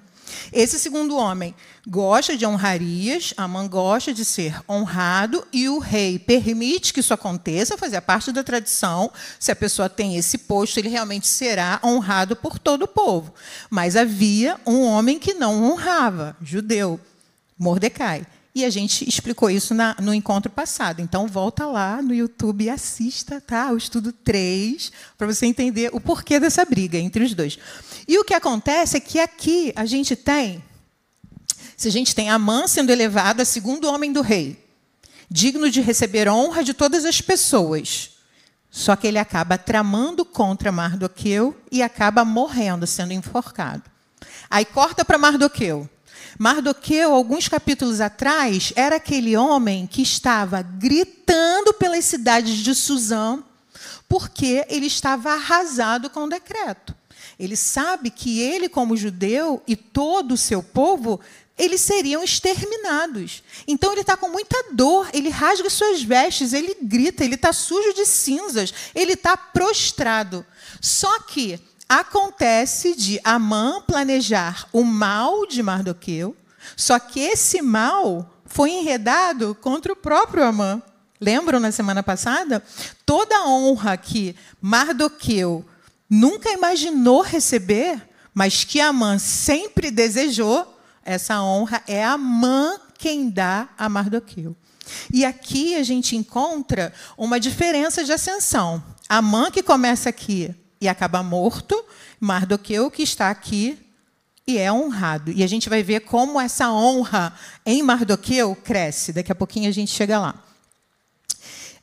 Esse 0.53 0.79
segundo 0.79 1.17
homem 1.17 1.55
gosta 1.87 2.37
de 2.37 2.45
honrarias, 2.45 3.33
Amã 3.37 3.67
gosta 3.67 4.13
de 4.13 4.25
ser 4.25 4.61
honrado, 4.69 5.47
e 5.53 5.69
o 5.69 5.79
rei 5.79 6.19
permite 6.19 6.93
que 6.93 7.01
isso 7.01 7.15
aconteça, 7.15 7.79
fazia 7.79 8.03
parte 8.03 8.33
da 8.33 8.43
tradição. 8.43 9.11
Se 9.39 9.53
a 9.53 9.57
pessoa 9.57 9.89
tem 9.89 10.17
esse 10.17 10.39
posto, 10.39 10.79
ele 10.79 10.89
realmente 10.89 11.27
será 11.27 11.81
honrado 11.83 12.37
por 12.37 12.59
todo 12.59 12.83
o 12.83 12.89
povo. 12.89 13.33
Mas 13.71 13.97
havia 13.97 14.61
um 14.67 14.83
homem 14.83 15.19
que 15.19 15.35
não 15.35 15.65
honrava, 15.65 16.37
judeu, 16.43 17.01
Mordecai. 17.59 18.27
E 18.57 18.65
a 18.65 18.71
gente 18.71 19.07
explicou 19.07 19.51
isso 19.51 19.75
na, 19.75 19.95
no 20.01 20.15
encontro 20.15 20.51
passado. 20.51 21.03
Então, 21.03 21.27
volta 21.27 21.67
lá 21.67 22.01
no 22.01 22.15
YouTube 22.15 22.65
e 22.65 22.71
assista 22.71 23.39
tá, 23.39 23.71
o 23.71 23.77
estudo 23.77 24.15
3, 24.15 24.91
para 25.19 25.27
você 25.27 25.45
entender 25.45 25.91
o 25.93 26.01
porquê 26.01 26.41
dessa 26.41 26.65
briga 26.65 26.97
entre 26.97 27.23
os 27.23 27.35
dois. 27.35 27.59
E 28.09 28.19
o 28.19 28.25
que 28.25 28.33
acontece 28.33 28.97
é 28.97 29.01
que 29.01 29.21
aqui 29.21 29.75
a 29.77 29.85
gente 29.85 30.17
tem, 30.17 30.65
se 31.77 31.87
a 31.87 31.91
gente 31.93 32.15
tem 32.15 32.31
Amã 32.31 32.67
sendo 32.67 32.89
elevado 32.89 33.43
a 33.43 33.45
segundo 33.45 33.91
homem 33.93 34.11
do 34.11 34.23
rei, 34.23 34.59
digno 35.31 35.71
de 35.71 35.83
receber 35.83 36.27
honra 36.27 36.65
de 36.65 36.73
todas 36.73 37.05
as 37.05 37.21
pessoas. 37.21 38.13
Só 38.71 38.97
que 38.97 39.07
ele 39.07 39.19
acaba 39.19 39.59
tramando 39.59 40.25
contra 40.25 40.73
Mardoqueu 40.73 41.55
e 41.71 41.83
acaba 41.83 42.25
morrendo, 42.25 42.87
sendo 42.87 43.13
enforcado. 43.13 43.83
Aí 44.49 44.65
corta 44.65 45.05
para 45.05 45.19
Mardoqueu. 45.19 45.87
Mardoqueu, 46.39 47.13
alguns 47.13 47.49
capítulos 47.49 48.01
atrás, 48.01 48.73
era 48.77 48.97
aquele 48.97 49.37
homem 49.37 49.87
que 49.87 50.03
estava 50.03 50.63
gritando 50.63 51.73
pelas 51.75 52.05
cidades 52.05 52.57
de 52.57 52.75
Suzã, 52.75 53.43
porque 54.09 54.65
ele 54.69 54.87
estava 54.87 55.33
arrasado 55.33 56.11
com 56.11 56.25
o 56.25 56.29
decreto. 56.29 56.95
Ele 57.39 57.57
sabe 57.57 58.11
que 58.11 58.41
ele, 58.41 58.69
como 58.69 58.97
judeu, 58.97 59.63
e 59.67 59.77
todo 59.77 60.33
o 60.33 60.37
seu 60.37 60.63
povo, 60.63 61.21
eles 61.59 61.81
seriam 61.81 62.23
exterminados. 62.23 63.43
Então 63.67 63.93
ele 63.93 64.03
está 64.03 64.17
com 64.17 64.29
muita 64.29 64.73
dor, 64.73 65.09
ele 65.13 65.29
rasga 65.31 65.71
suas 65.71 66.03
vestes, 66.03 66.53
ele 66.53 66.77
grita, 66.83 67.25
ele 67.25 67.35
está 67.35 67.53
sujo 67.53 67.95
de 67.95 68.05
cinzas, 68.05 68.73
ele 68.95 69.15
está 69.15 69.37
prostrado. 69.37 70.45
Só 70.81 71.21
que 71.21 71.59
acontece 71.89 72.95
de 72.95 73.21
Amã 73.23 73.81
planejar 73.87 74.67
o 74.73 74.83
mal 74.83 75.47
de 75.47 75.63
Mardoqueu, 75.63 76.37
só 76.77 76.99
que 76.99 77.21
esse 77.21 77.63
mal 77.63 78.29
foi 78.45 78.71
enredado 78.71 79.57
contra 79.61 79.93
o 79.93 79.97
próprio 79.97 80.45
Amã. 80.45 80.83
Lembram 81.21 81.61
na 81.61 81.73
semana 81.73 82.03
passada? 82.03 82.63
Toda 83.05 83.37
a 83.37 83.49
honra 83.49 83.97
que 83.97 84.37
Mardoqueu 84.61 85.65
nunca 86.11 86.51
imaginou 86.51 87.23
receber, 87.23 88.03
mas 88.35 88.65
que 88.65 88.81
Amã 88.81 89.19
sempre 89.19 89.91
desejou, 89.91 90.77
essa 91.05 91.41
honra 91.41 91.83
é 91.87 92.05
Amã 92.05 92.79
quem 92.99 93.31
dá 93.31 93.69
a 93.79 93.89
Mardoqueu. 93.89 94.57
E 95.13 95.25
aqui 95.25 95.75
a 95.75 95.83
gente 95.83 96.17
encontra 96.17 96.93
uma 97.17 97.41
diferença 97.41 98.05
de 98.05 98.13
ascensão. 98.13 98.83
Amã 99.09 99.51
que 99.51 99.63
começa 99.63 100.09
aqui 100.09 100.55
e 100.81 100.89
acaba 100.89 101.23
morto, 101.23 101.85
Mardoqueu 102.21 102.91
que 102.91 103.03
está 103.03 103.31
aqui 103.31 103.79
e 104.47 104.59
é 104.59 104.73
honrado. 104.73 105.33
E 105.33 105.43
a 105.43 105.47
gente 105.47 105.69
vai 105.69 105.83
ver 105.83 106.01
como 106.01 106.41
essa 106.41 106.71
honra 106.71 107.35
em 107.65 107.83
Mardoqueu 107.83 108.55
cresce. 108.55 109.13
Daqui 109.13 109.33
a 109.33 109.35
pouquinho 109.35 109.69
a 109.69 109.73
gente 109.73 109.91
chega 109.91 110.19
lá. 110.19 110.35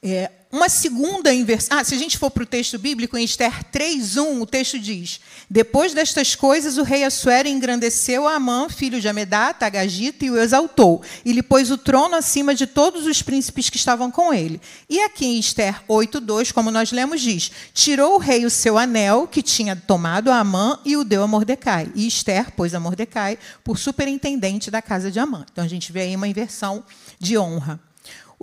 É, 0.01 0.31
uma 0.53 0.69
segunda 0.69 1.33
inversão. 1.33 1.79
Ah, 1.79 1.83
se 1.83 1.95
a 1.95 1.97
gente 1.97 2.15
for 2.15 2.29
para 2.29 2.43
o 2.43 2.45
texto 2.45 2.77
bíblico, 2.77 3.17
em 3.17 3.25
Esther 3.25 3.63
3:1, 3.71 4.39
o 4.39 4.45
texto 4.45 4.77
diz: 4.77 5.19
Depois 5.49 5.95
destas 5.95 6.35
coisas, 6.35 6.77
o 6.77 6.83
rei 6.83 7.03
Assuero 7.03 7.47
engrandeceu 7.49 8.27
a 8.27 8.35
Amã, 8.35 8.69
filho 8.69 9.01
de 9.01 9.07
Amedata, 9.07 9.65
Agagita, 9.65 10.23
e 10.23 10.29
o 10.29 10.37
exaltou, 10.37 11.01
e 11.25 11.31
lhe 11.31 11.41
pôs 11.41 11.71
o 11.71 11.77
trono 11.77 12.15
acima 12.15 12.53
de 12.53 12.67
todos 12.67 13.07
os 13.07 13.23
príncipes 13.23 13.67
que 13.67 13.77
estavam 13.77 14.11
com 14.11 14.31
ele. 14.31 14.61
E 14.87 15.01
aqui 15.01 15.25
em 15.25 15.39
Esther 15.39 15.81
8:2, 15.87 16.51
como 16.51 16.69
nós 16.69 16.91
lemos, 16.91 17.19
diz: 17.19 17.51
Tirou 17.73 18.13
o 18.13 18.19
rei 18.19 18.45
o 18.45 18.49
seu 18.51 18.77
anel 18.77 19.27
que 19.27 19.41
tinha 19.41 19.75
tomado 19.75 20.29
a 20.29 20.37
Amã 20.37 20.79
e 20.85 20.95
o 20.95 21.03
deu 21.03 21.23
a 21.23 21.27
Mordecai. 21.27 21.91
E 21.95 22.05
Esther 22.05 22.51
pôs 22.51 22.75
a 22.75 22.79
Mordecai 22.79 23.39
por 23.63 23.79
superintendente 23.79 24.69
da 24.69 24.83
casa 24.83 25.09
de 25.09 25.19
Amã. 25.19 25.47
Então 25.51 25.63
a 25.63 25.67
gente 25.67 25.91
vê 25.91 26.01
aí 26.01 26.15
uma 26.15 26.27
inversão 26.27 26.83
de 27.19 27.39
honra. 27.39 27.79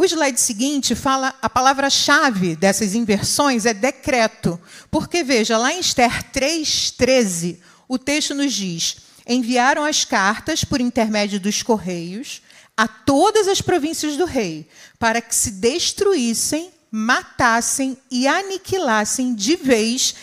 O 0.01 0.05
slide 0.07 0.41
seguinte 0.41 0.95
fala 0.95 1.35
a 1.43 1.51
palavra-chave 1.51 2.57
dessas 2.57 2.95
inversões 2.95 3.67
é 3.67 3.75
decreto. 3.75 4.59
Porque, 4.91 5.23
veja, 5.23 5.59
lá 5.59 5.75
em 5.75 5.81
Esther 5.81 6.33
3,13, 6.33 7.59
o 7.87 7.99
texto 7.99 8.35
nos 8.35 8.51
diz: 8.51 8.97
enviaram 9.29 9.85
as 9.85 10.07
cartas 10.07 10.65
por 10.65 10.81
intermédio 10.81 11.39
dos 11.39 11.63
correios 11.63 12.41
a 12.75 12.89
todas 12.89 13.47
as 13.47 13.61
províncias 13.61 14.17
do 14.17 14.25
rei, 14.25 14.67
para 14.99 15.21
que 15.21 15.35
se 15.35 15.51
destruíssem, 15.51 16.71
matassem 16.91 17.95
e 18.11 18.27
aniquilassem 18.27 19.35
de 19.35 19.55
vez 19.55 20.15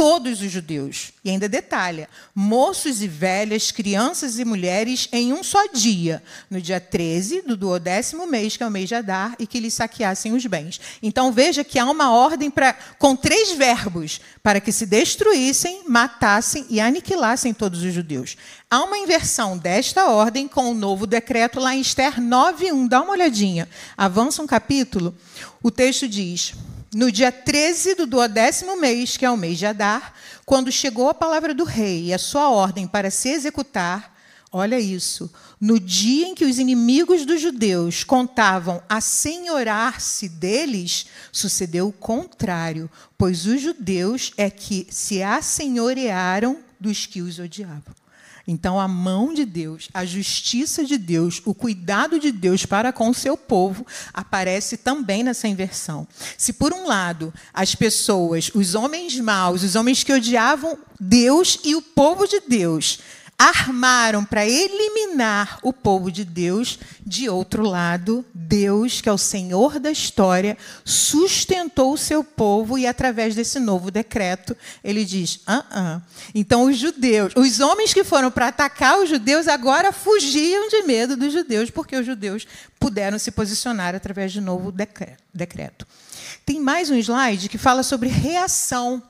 todos 0.00 0.40
os 0.40 0.50
judeus. 0.50 1.12
E 1.22 1.28
ainda 1.28 1.46
detalha: 1.46 2.08
moços 2.34 3.02
e 3.02 3.06
velhas, 3.06 3.70
crianças 3.70 4.38
e 4.38 4.46
mulheres 4.46 5.06
em 5.12 5.30
um 5.30 5.42
só 5.42 5.66
dia, 5.66 6.22
no 6.48 6.58
dia 6.58 6.80
13 6.80 7.42
do 7.42 7.54
duodécimo 7.54 8.26
mês, 8.26 8.56
que 8.56 8.62
é 8.62 8.66
o 8.66 8.70
mês 8.70 8.88
de 8.88 8.94
Adar, 8.94 9.36
e 9.38 9.46
que 9.46 9.60
lhes 9.60 9.74
saqueassem 9.74 10.32
os 10.32 10.46
bens. 10.46 10.80
Então 11.02 11.30
veja 11.30 11.62
que 11.62 11.78
há 11.78 11.84
uma 11.84 12.12
ordem 12.12 12.50
para, 12.50 12.72
com 12.98 13.14
três 13.14 13.52
verbos 13.52 14.22
para 14.42 14.58
que 14.58 14.72
se 14.72 14.86
destruíssem, 14.86 15.82
matassem 15.86 16.64
e 16.70 16.80
aniquilassem 16.80 17.52
todos 17.52 17.82
os 17.82 17.92
judeus. 17.92 18.38
Há 18.70 18.82
uma 18.82 18.96
inversão 18.96 19.58
desta 19.58 20.06
ordem 20.06 20.48
com 20.48 20.70
o 20.70 20.74
novo 20.74 21.06
decreto 21.06 21.60
lá 21.60 21.74
em 21.74 21.80
Esther 21.82 22.18
9.1. 22.18 22.88
Dá 22.88 23.02
uma 23.02 23.12
olhadinha. 23.12 23.68
Avança 23.98 24.40
um 24.40 24.46
capítulo. 24.46 25.14
O 25.62 25.70
texto 25.70 26.08
diz 26.08 26.54
no 26.94 27.10
dia 27.10 27.30
13 27.30 27.94
do 27.94 28.06
duodécimo 28.06 28.76
mês, 28.76 29.16
que 29.16 29.24
é 29.24 29.30
o 29.30 29.36
mês 29.36 29.58
de 29.58 29.66
Adar, 29.66 30.12
quando 30.44 30.72
chegou 30.72 31.08
a 31.08 31.14
palavra 31.14 31.54
do 31.54 31.64
rei 31.64 32.06
e 32.06 32.14
a 32.14 32.18
sua 32.18 32.48
ordem 32.50 32.86
para 32.86 33.10
se 33.10 33.28
executar, 33.28 34.16
olha 34.50 34.80
isso, 34.80 35.32
no 35.60 35.78
dia 35.78 36.26
em 36.26 36.34
que 36.34 36.44
os 36.44 36.58
inimigos 36.58 37.24
dos 37.24 37.40
judeus 37.40 38.02
contavam 38.02 38.82
a 38.88 39.00
senhorar-se 39.00 40.28
deles, 40.28 41.06
sucedeu 41.30 41.88
o 41.88 41.92
contrário, 41.92 42.90
pois 43.16 43.46
os 43.46 43.60
judeus 43.60 44.32
é 44.36 44.50
que 44.50 44.88
se 44.90 45.22
assenhorearam 45.22 46.58
dos 46.80 47.06
que 47.06 47.22
os 47.22 47.38
odiavam. 47.38 47.99
Então, 48.46 48.80
a 48.80 48.88
mão 48.88 49.32
de 49.32 49.44
Deus, 49.44 49.88
a 49.92 50.04
justiça 50.04 50.84
de 50.84 50.98
Deus, 50.98 51.40
o 51.44 51.54
cuidado 51.54 52.18
de 52.18 52.32
Deus 52.32 52.66
para 52.66 52.92
com 52.92 53.08
o 53.08 53.14
seu 53.14 53.36
povo 53.36 53.86
aparece 54.12 54.76
também 54.76 55.22
nessa 55.22 55.46
inversão. 55.46 56.06
Se, 56.36 56.52
por 56.52 56.72
um 56.72 56.86
lado, 56.86 57.32
as 57.52 57.74
pessoas, 57.74 58.50
os 58.54 58.74
homens 58.74 59.18
maus, 59.20 59.62
os 59.62 59.76
homens 59.76 60.02
que 60.02 60.12
odiavam 60.12 60.78
Deus 60.98 61.58
e 61.64 61.74
o 61.74 61.82
povo 61.82 62.26
de 62.26 62.40
Deus, 62.40 62.98
armaram 63.40 64.22
para 64.22 64.46
eliminar 64.46 65.58
o 65.62 65.72
povo 65.72 66.12
de 66.12 66.26
Deus. 66.26 66.78
De 67.06 67.26
outro 67.30 67.62
lado, 67.62 68.22
Deus, 68.34 69.00
que 69.00 69.08
é 69.08 69.12
o 69.12 69.16
Senhor 69.16 69.80
da 69.80 69.90
história, 69.90 70.58
sustentou 70.84 71.94
o 71.94 71.98
seu 71.98 72.22
povo 72.22 72.76
e, 72.76 72.86
através 72.86 73.34
desse 73.34 73.58
novo 73.58 73.90
decreto, 73.90 74.54
ele 74.84 75.06
diz: 75.06 75.40
ah, 75.46 75.64
ah. 75.70 76.00
Então, 76.34 76.64
os 76.64 76.76
judeus, 76.76 77.32
os 77.34 77.60
homens 77.60 77.94
que 77.94 78.04
foram 78.04 78.30
para 78.30 78.48
atacar 78.48 78.98
os 78.98 79.08
judeus, 79.08 79.48
agora 79.48 79.90
fugiam 79.90 80.68
de 80.68 80.82
medo 80.82 81.16
dos 81.16 81.32
judeus, 81.32 81.70
porque 81.70 81.96
os 81.96 82.04
judeus 82.04 82.46
puderam 82.78 83.18
se 83.18 83.30
posicionar 83.30 83.94
através 83.94 84.32
de 84.32 84.40
novo 84.40 84.70
decreto. 84.70 85.86
Tem 86.44 86.60
mais 86.60 86.90
um 86.90 86.96
slide 86.96 87.48
que 87.48 87.56
fala 87.56 87.82
sobre 87.82 88.08
reação 88.10 89.02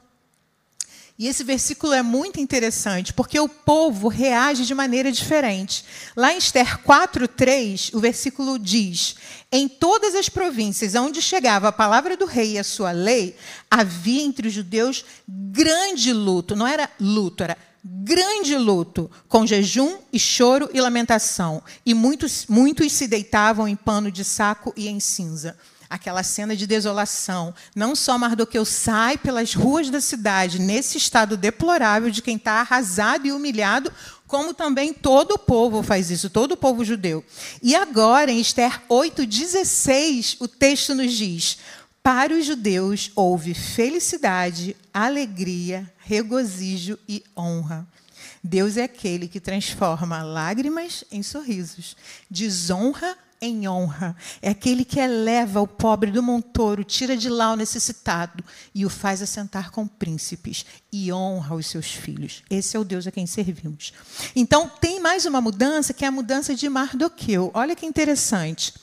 e 1.21 1.29
esse 1.29 1.45
versículo 1.45 1.93
é 1.93 2.01
muito 2.01 2.41
interessante, 2.41 3.13
porque 3.13 3.39
o 3.39 3.47
povo 3.47 4.09
reage 4.09 4.65
de 4.65 4.75
maneira 4.75 5.13
diferente. 5.13 5.85
Lá 6.17 6.33
em 6.33 6.39
Esther 6.39 6.79
4:3, 6.79 7.91
o 7.93 8.01
versículo 8.01 8.59
diz: 8.59 9.17
Em 9.53 9.69
todas 9.69 10.15
as 10.15 10.31
províncias 10.31 10.95
onde 10.95 11.21
chegava 11.21 11.69
a 11.69 11.73
palavra 11.73 12.17
do 12.17 12.25
rei 12.25 12.53
e 12.53 12.59
a 12.59 12.65
sua 12.65 12.91
lei, 12.93 13.37
havia 13.71 14.23
entre 14.23 14.49
os 14.49 14.55
judeus 14.55 15.05
grande 15.29 16.11
luto. 16.11 16.57
Não 16.57 16.67
era 16.67 16.89
luto, 16.99 17.43
era 17.45 17.59
grande 17.85 18.57
luto, 18.57 19.11
com 19.29 19.47
jejum 19.47 19.99
e 20.11 20.19
choro 20.19 20.71
e 20.73 20.81
lamentação. 20.81 21.63
E 21.85 21.93
muitos, 21.93 22.47
muitos 22.49 22.91
se 22.93 23.07
deitavam 23.07 23.69
em 23.69 23.77
pano 23.77 24.11
de 24.11 24.25
saco 24.25 24.73
e 24.75 24.89
em 24.89 24.99
cinza 24.99 25.55
aquela 25.91 26.23
cena 26.23 26.55
de 26.55 26.69
desolação. 26.69 27.53
Não 27.75 27.97
só 27.97 28.17
Mardoqueu 28.17 28.65
sai 28.65 29.19
pelas 29.19 29.53
ruas 29.53 29.91
da 29.91 30.01
cidade 30.01 30.61
nesse 30.61 30.97
estado 30.97 31.37
deplorável 31.37 32.11
de 32.11 32.23
quem 32.23 32.37
está 32.37 32.61
arrasado 32.61 33.27
e 33.27 33.33
humilhado, 33.33 33.93
como 34.29 34.55
também 34.55 34.95
todo 34.95 35.33
o 35.33 35.39
povo 35.39 35.83
faz 35.83 36.09
isso, 36.09 36.31
todo 36.31 36.53
o 36.53 36.57
povo 36.57 36.85
judeu. 36.85 37.25
E 37.61 37.75
agora, 37.75 38.31
em 38.31 38.41
Esther 38.41 38.81
8,16, 38.89 40.37
o 40.39 40.47
texto 40.47 40.95
nos 40.95 41.13
diz: 41.13 41.59
Para 42.01 42.33
os 42.33 42.47
judeus 42.47 43.11
houve 43.17 43.53
felicidade, 43.53 44.77
alegria, 44.95 45.93
regozijo 45.99 46.97
e 47.09 47.25
honra. 47.37 47.85
Deus 48.43 48.77
é 48.77 48.85
aquele 48.85 49.27
que 49.27 49.41
transforma 49.41 50.23
lágrimas 50.23 51.05
em 51.11 51.23
sorrisos, 51.23 51.97
desonra 52.31 53.19
em 53.41 53.67
honra. 53.69 54.15
É 54.43 54.51
aquele 54.51 54.85
que 54.85 55.01
eleva 55.01 55.61
o 55.61 55.67
pobre 55.67 56.11
do 56.11 56.23
montouro, 56.23 56.85
tira 56.85 57.17
de 57.17 57.29
lá 57.29 57.53
o 57.53 57.57
necessitado 57.57 58.45
e 58.75 58.85
o 58.85 58.91
faz 58.91 59.23
assentar 59.23 59.71
com 59.71 59.87
príncipes 59.87 60.65
e 60.93 61.13
honra 61.13 61.55
os 61.55 61.67
seus 61.67 61.91
filhos. 61.91 62.43
Esse 62.51 62.77
é 62.77 62.81
o 62.81 62.85
Deus 62.85 63.07
a 63.07 63.11
quem 63.11 63.27
servimos. 63.27 63.93
Então, 64.37 64.69
tem 64.81 65.01
mais 65.01 65.25
uma 65.25 65.41
mudança, 65.41 65.95
que 65.95 66.05
é 66.05 66.09
a 66.09 66.13
mudança 66.13 66.55
de 66.55 66.69
Mardoqueu. 66.69 67.51
Olha 67.55 67.75
que 67.75 67.87
interessante. 67.87 68.75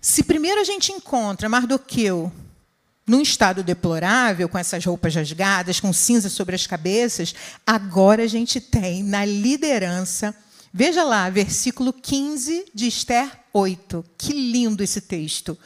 Se 0.00 0.22
primeiro 0.22 0.60
a 0.60 0.64
gente 0.64 0.92
encontra 0.92 1.48
Mardoqueu 1.48 2.32
num 3.06 3.20
estado 3.20 3.62
deplorável, 3.62 4.48
com 4.48 4.56
essas 4.56 4.84
roupas 4.84 5.14
rasgadas, 5.14 5.78
com 5.78 5.92
cinza 5.92 6.30
sobre 6.30 6.54
as 6.54 6.66
cabeças, 6.66 7.34
agora 7.66 8.22
a 8.22 8.26
gente 8.26 8.60
tem 8.60 9.02
na 9.02 9.24
liderança 9.26 10.34
Veja 10.76 11.04
lá, 11.04 11.30
versículo 11.30 11.92
15 11.92 12.64
de 12.74 12.88
Esther 12.88 13.30
8. 13.52 14.04
Que 14.18 14.32
lindo 14.32 14.82
esse 14.82 15.00
texto. 15.00 15.56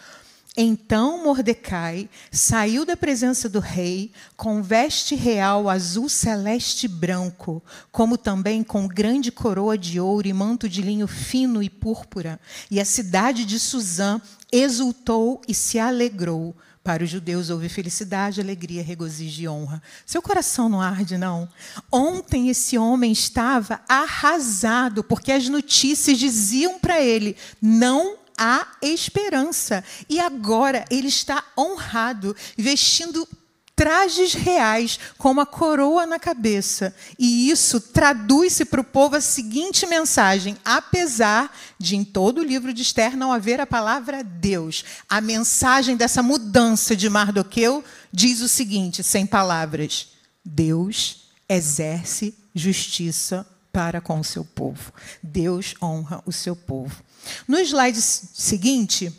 Então 0.55 1.25
Mordecai 1.25 2.11
saiu 2.31 2.85
da 2.85 2.95
presença 2.95 3.49
do 3.49 3.59
rei 3.59 4.13
com 4.37 4.63
veste 4.63 5.15
real 5.15 5.71
azul 5.71 6.11
celeste 6.11 6.87
branco, 6.87 7.63
como 7.91 8.19
também 8.19 8.63
com 8.63 8.87
grande 8.87 9.33
coroa 9.33 9.79
de 9.79 9.99
ouro 9.99 10.29
e 10.29 10.33
manto 10.35 10.69
de 10.69 10.83
linho 10.83 11.07
fino 11.07 11.63
e 11.63 11.71
púrpura. 11.71 12.39
E 12.71 12.79
a 12.79 12.85
cidade 12.85 13.47
de 13.47 13.59
Suzã 13.59 14.21
exultou 14.53 15.41
e 15.49 15.55
se 15.55 15.79
alegrou, 15.79 16.55
para 16.89 17.05
os 17.05 17.11
judeus 17.11 17.51
houve 17.51 17.69
felicidade, 17.69 18.41
alegria, 18.41 18.83
regozijo 18.83 19.43
e 19.43 19.47
honra. 19.47 19.83
Seu 20.07 20.23
coração 20.23 20.71
não 20.71 20.81
arde, 20.81 21.19
não? 21.19 21.47
Ontem 21.93 22.49
esse 22.49 22.79
homem 22.79 23.13
estava 23.13 23.83
arrasado, 23.87 25.05
porque 25.05 25.31
as 25.31 25.51
notícias 25.51 26.17
diziam 26.17 26.79
para 26.79 26.99
ele: 26.99 27.37
não 27.61 28.17
há 28.39 28.67
esperança. 28.81 29.85
E 30.09 30.19
agora 30.19 30.87
ele 30.91 31.09
está 31.09 31.45
honrado, 31.59 32.35
vestindo 32.57 33.29
trajes 33.79 34.35
reais 34.35 34.99
com 35.17 35.31
uma 35.31 35.47
coroa 35.47 36.05
na 36.05 36.19
cabeça. 36.19 36.93
E 37.17 37.49
isso 37.49 37.81
traduz-se 37.81 38.65
para 38.65 38.81
o 38.81 38.85
povo 38.85 39.15
a 39.15 39.21
seguinte 39.21 39.87
mensagem: 39.87 40.57
apesar 40.65 41.57
de 41.79 41.95
em 41.95 42.03
todo 42.03 42.39
o 42.39 42.45
livro 42.45 42.75
de 42.75 42.83
Esther 42.83 43.17
não 43.17 43.33
haver 43.33 43.61
a 43.61 43.67
palavra 43.67 44.25
Deus, 44.25 44.85
a 45.09 45.21
mensagem 45.21 45.97
dessa 45.97 46.25
mudança 46.25 46.97
de 46.97 47.09
Mardoqueu 47.09 47.85
diz 48.13 48.41
o 48.41 48.49
seguinte, 48.49 49.05
sem 49.05 49.25
palavras: 49.25 50.09
Deus 50.45 51.29
exerce 51.49 52.35
justiça 52.53 53.47
para 53.73 54.01
com 54.01 54.19
o 54.19 54.25
seu 54.25 54.45
povo. 54.45 54.93
Deus 55.23 55.77
honra 55.81 56.21
o 56.27 56.33
seu 56.33 56.57
povo. 56.57 57.01
No 57.47 57.57
slide 57.61 58.03
seguinte, 58.03 59.13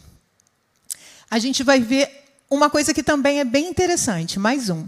a 1.32 1.40
gente 1.40 1.64
vai 1.64 1.80
ver 1.80 2.29
uma 2.50 2.70
coisa 2.70 2.94
que 2.94 3.04
também 3.04 3.40
é 3.40 3.46
bem 3.46 3.70
interessante, 3.70 4.40
mais 4.40 4.70
um. 4.70 4.88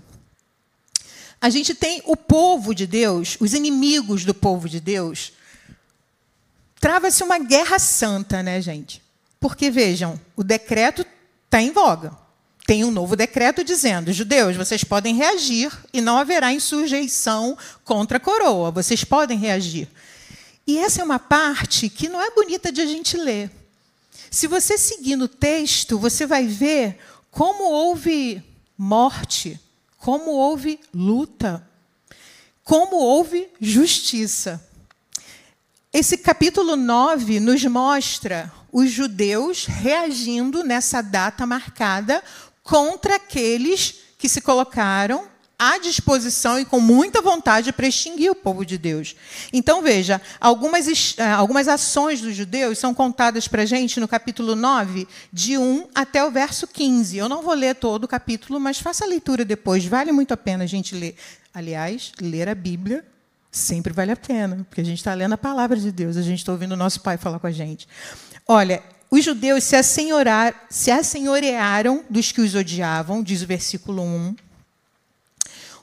A 1.39 1.49
gente 1.49 1.73
tem 1.73 2.01
o 2.05 2.15
povo 2.15 2.73
de 2.73 2.87
Deus, 2.87 3.37
os 3.39 3.53
inimigos 3.53 4.25
do 4.25 4.33
povo 4.33 4.67
de 4.67 4.79
Deus. 4.79 5.33
Trava-se 6.79 7.23
uma 7.23 7.37
guerra 7.39 7.79
santa, 7.79 8.41
né, 8.41 8.61
gente? 8.61 9.01
Porque, 9.39 9.69
vejam, 9.69 10.19
o 10.35 10.43
decreto 10.43 11.05
está 11.45 11.61
em 11.61 11.71
voga. 11.71 12.15
Tem 12.65 12.83
um 12.83 12.91
novo 12.91 13.15
decreto 13.15 13.63
dizendo: 13.63 14.13
judeus, 14.13 14.55
vocês 14.55 14.83
podem 14.83 15.15
reagir 15.15 15.71
e 15.91 15.99
não 15.99 16.17
haverá 16.17 16.53
insurreição 16.53 17.57
contra 17.83 18.17
a 18.17 18.19
coroa. 18.19 18.71
Vocês 18.71 19.03
podem 19.03 19.37
reagir. 19.37 19.87
E 20.65 20.77
essa 20.77 21.01
é 21.01 21.03
uma 21.03 21.19
parte 21.19 21.89
que 21.89 22.07
não 22.07 22.21
é 22.21 22.29
bonita 22.31 22.71
de 22.71 22.81
a 22.81 22.85
gente 22.85 23.17
ler. 23.17 23.49
Se 24.29 24.47
você 24.47 24.77
seguir 24.77 25.15
no 25.15 25.27
texto, 25.27 25.99
você 25.99 26.25
vai 26.25 26.45
ver 26.47 26.99
como 27.31 27.63
houve 27.63 28.43
morte, 28.77 29.57
como 29.97 30.31
houve 30.31 30.79
luta, 30.93 31.65
como 32.63 32.97
houve 32.97 33.49
justiça. 33.59 34.61
Esse 35.93 36.17
capítulo 36.17 36.75
9 36.75 37.39
nos 37.39 37.63
mostra 37.65 38.51
os 38.71 38.91
judeus 38.91 39.65
reagindo 39.65 40.63
nessa 40.63 41.01
data 41.01 41.45
marcada 41.45 42.21
contra 42.63 43.15
aqueles 43.15 43.95
que 44.17 44.29
se 44.29 44.41
colocaram 44.41 45.30
à 45.61 45.77
disposição 45.77 46.59
e 46.59 46.65
com 46.65 46.79
muita 46.79 47.21
vontade 47.21 47.71
para 47.71 47.85
extinguir 47.85 48.31
o 48.31 48.35
povo 48.35 48.65
de 48.65 48.79
Deus. 48.79 49.15
Então, 49.53 49.83
veja, 49.83 50.19
algumas, 50.39 51.15
eh, 51.19 51.23
algumas 51.23 51.67
ações 51.67 52.19
dos 52.19 52.35
judeus 52.35 52.79
são 52.79 52.95
contadas 52.95 53.47
para 53.47 53.61
a 53.61 53.65
gente 53.65 53.99
no 53.99 54.07
capítulo 54.07 54.55
9, 54.55 55.07
de 55.31 55.59
1 55.59 55.89
até 55.93 56.25
o 56.25 56.31
verso 56.31 56.65
15. 56.65 57.15
Eu 57.15 57.29
não 57.29 57.43
vou 57.43 57.53
ler 57.53 57.75
todo 57.75 58.05
o 58.05 58.07
capítulo, 58.07 58.59
mas 58.59 58.79
faça 58.79 59.05
a 59.05 59.07
leitura 59.07 59.45
depois, 59.45 59.85
vale 59.85 60.11
muito 60.11 60.33
a 60.33 60.37
pena 60.37 60.63
a 60.63 60.67
gente 60.67 60.95
ler. 60.95 61.15
Aliás, 61.53 62.11
ler 62.19 62.49
a 62.49 62.55
Bíblia 62.55 63.05
sempre 63.51 63.93
vale 63.93 64.13
a 64.13 64.17
pena, 64.17 64.65
porque 64.67 64.81
a 64.81 64.85
gente 64.85 64.97
está 64.97 65.13
lendo 65.13 65.33
a 65.33 65.37
palavra 65.37 65.77
de 65.77 65.91
Deus, 65.91 66.17
a 66.17 66.23
gente 66.23 66.39
está 66.39 66.51
ouvindo 66.51 66.71
o 66.71 66.77
nosso 66.77 67.01
Pai 67.01 67.17
falar 67.17 67.37
com 67.37 67.45
a 67.45 67.51
gente. 67.51 67.87
Olha, 68.47 68.81
os 69.11 69.23
judeus 69.23 69.63
se, 69.63 69.75
se 70.71 70.89
assenhorearam 70.89 72.03
dos 72.09 72.31
que 72.31 72.41
os 72.41 72.55
odiavam, 72.55 73.21
diz 73.21 73.43
o 73.43 73.45
versículo 73.45 74.01
1 74.01 74.35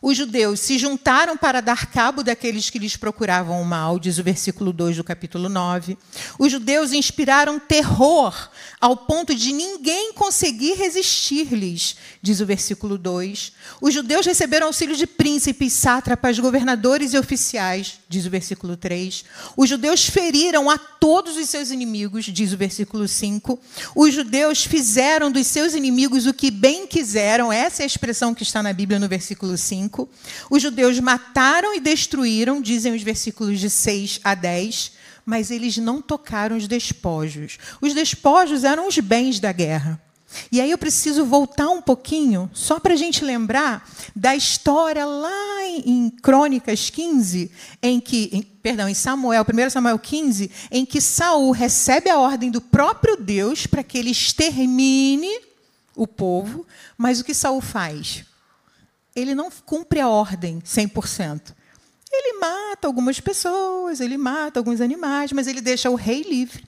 os 0.01 0.17
judeus 0.17 0.61
se 0.61 0.79
juntaram 0.79 1.37
para 1.37 1.61
dar 1.61 1.91
cabo 1.91 2.23
daqueles 2.23 2.71
que 2.71 2.79
lhes 2.79 2.97
procuravam 2.97 3.61
o 3.61 3.65
mal, 3.65 3.99
diz 3.99 4.19
o 4.19 4.23
versículo 4.23 4.73
2 4.73 4.97
do 4.97 5.05
capítulo 5.05 5.49
9. 5.49 5.99
Os 6.39 6.53
judeus 6.53 6.93
inspiraram 6.93 7.59
terror 7.59 8.49
ao 8.81 8.97
ponto 8.97 9.35
de 9.35 9.53
ninguém 9.53 10.13
conseguir 10.13 10.75
resistir-lhes, 10.75 11.97
diz 12.23 12.41
o 12.41 12.47
versículo 12.47 12.97
2. 12.97 13.53
Os 13.81 13.93
judeus 13.93 14.25
receberam 14.25 14.69
auxílio 14.69 14.97
de 14.97 15.07
príncipes, 15.07 15.73
sátrapas, 15.73 16.39
governadores 16.39 17.13
e 17.13 17.19
oficiais, 17.19 17.99
diz 18.09 18.25
o 18.25 18.31
versículo 18.31 18.77
3. 18.77 19.25
Os 19.57 19.69
judeus 19.69 20.05
feriram 20.05 20.71
a 20.71 20.79
todos 20.79 21.37
os 21.37 21.49
seus 21.49 21.71
inimigos, 21.71 22.27
diz 22.27 22.53
o 22.53 22.57
versículo 22.57 23.09
5. 23.09 23.59
Os 23.97 24.15
judeus 24.15 24.65
fizeram 24.65 25.31
dos 25.31 25.47
seus 25.47 25.75
inimigos 25.75 26.27
o 26.27 26.35
que 26.35 26.51
bem 26.51 26.87
quiseram, 26.87 27.53
essa 27.53 27.83
é 27.83 27.85
a 27.85 27.87
expressão 27.87 28.35
que 28.35 28.43
está 28.43 28.63
na 28.63 28.73
Bíblia 28.73 28.99
no 28.99 29.09
versículo 29.09 29.57
5. 29.57 29.88
5. 29.88 30.09
Os 30.51 30.62
judeus 30.62 31.01
mataram 31.01 31.74
e 31.74 31.81
destruíram, 31.81 32.61
dizem 32.61 32.94
os 32.94 33.03
versículos 33.03 33.59
de 33.59 33.70
6 33.70 34.20
a 34.22 34.35
10, 34.35 34.92
mas 35.24 35.51
eles 35.51 35.79
não 35.79 36.01
tocaram 36.01 36.57
os 36.57 36.68
despojos. 36.68 37.59
Os 37.81 37.94
despojos 37.94 38.64
eram 38.64 38.87
os 38.87 38.98
bens 38.98 39.40
da 39.40 39.51
guerra. 39.51 40.01
E 40.53 40.61
aí 40.61 40.70
eu 40.70 40.77
preciso 40.77 41.24
voltar 41.24 41.70
um 41.70 41.81
pouquinho, 41.81 42.51
só 42.53 42.79
para 42.79 42.92
a 42.92 42.96
gente 42.96 43.24
lembrar 43.24 43.88
da 44.14 44.37
história 44.37 45.07
lá 45.07 45.64
em, 45.66 46.11
Crônicas 46.22 46.90
15, 46.90 47.51
em 47.83 47.98
que, 47.98 48.29
em, 48.31 48.42
perdão, 48.42 48.90
em 48.90 48.94
Samuel, 48.94 49.42
1 49.42 49.70
Samuel 49.70 49.98
15, 49.98 50.51
em 50.70 50.85
que 50.85 51.01
Saul 51.01 51.51
recebe 51.51 52.11
a 52.11 52.18
ordem 52.18 52.51
do 52.51 52.61
próprio 52.61 53.16
Deus 53.16 53.66
para 53.66 53.83
que 53.83 53.96
ele 53.96 54.11
extermine 54.11 55.35
o 55.96 56.07
povo, 56.07 56.66
mas 56.96 57.20
o 57.20 57.24
que 57.24 57.33
Saul 57.33 57.62
faz? 57.62 58.28
Ele 59.18 59.35
não 59.35 59.50
cumpre 59.64 60.00
a 60.00 60.09
ordem 60.09 60.61
100%. 60.61 61.54
Ele 62.11 62.38
mata 62.38 62.87
algumas 62.87 63.20
pessoas, 63.20 64.00
ele 64.00 64.16
mata 64.16 64.61
alguns 64.61 64.81
animais, 64.81 65.33
mas 65.33 65.46
ele 65.46 65.61
deixa 65.61 65.90
o 65.90 65.94
rei 65.94 66.22
livre. 66.22 66.64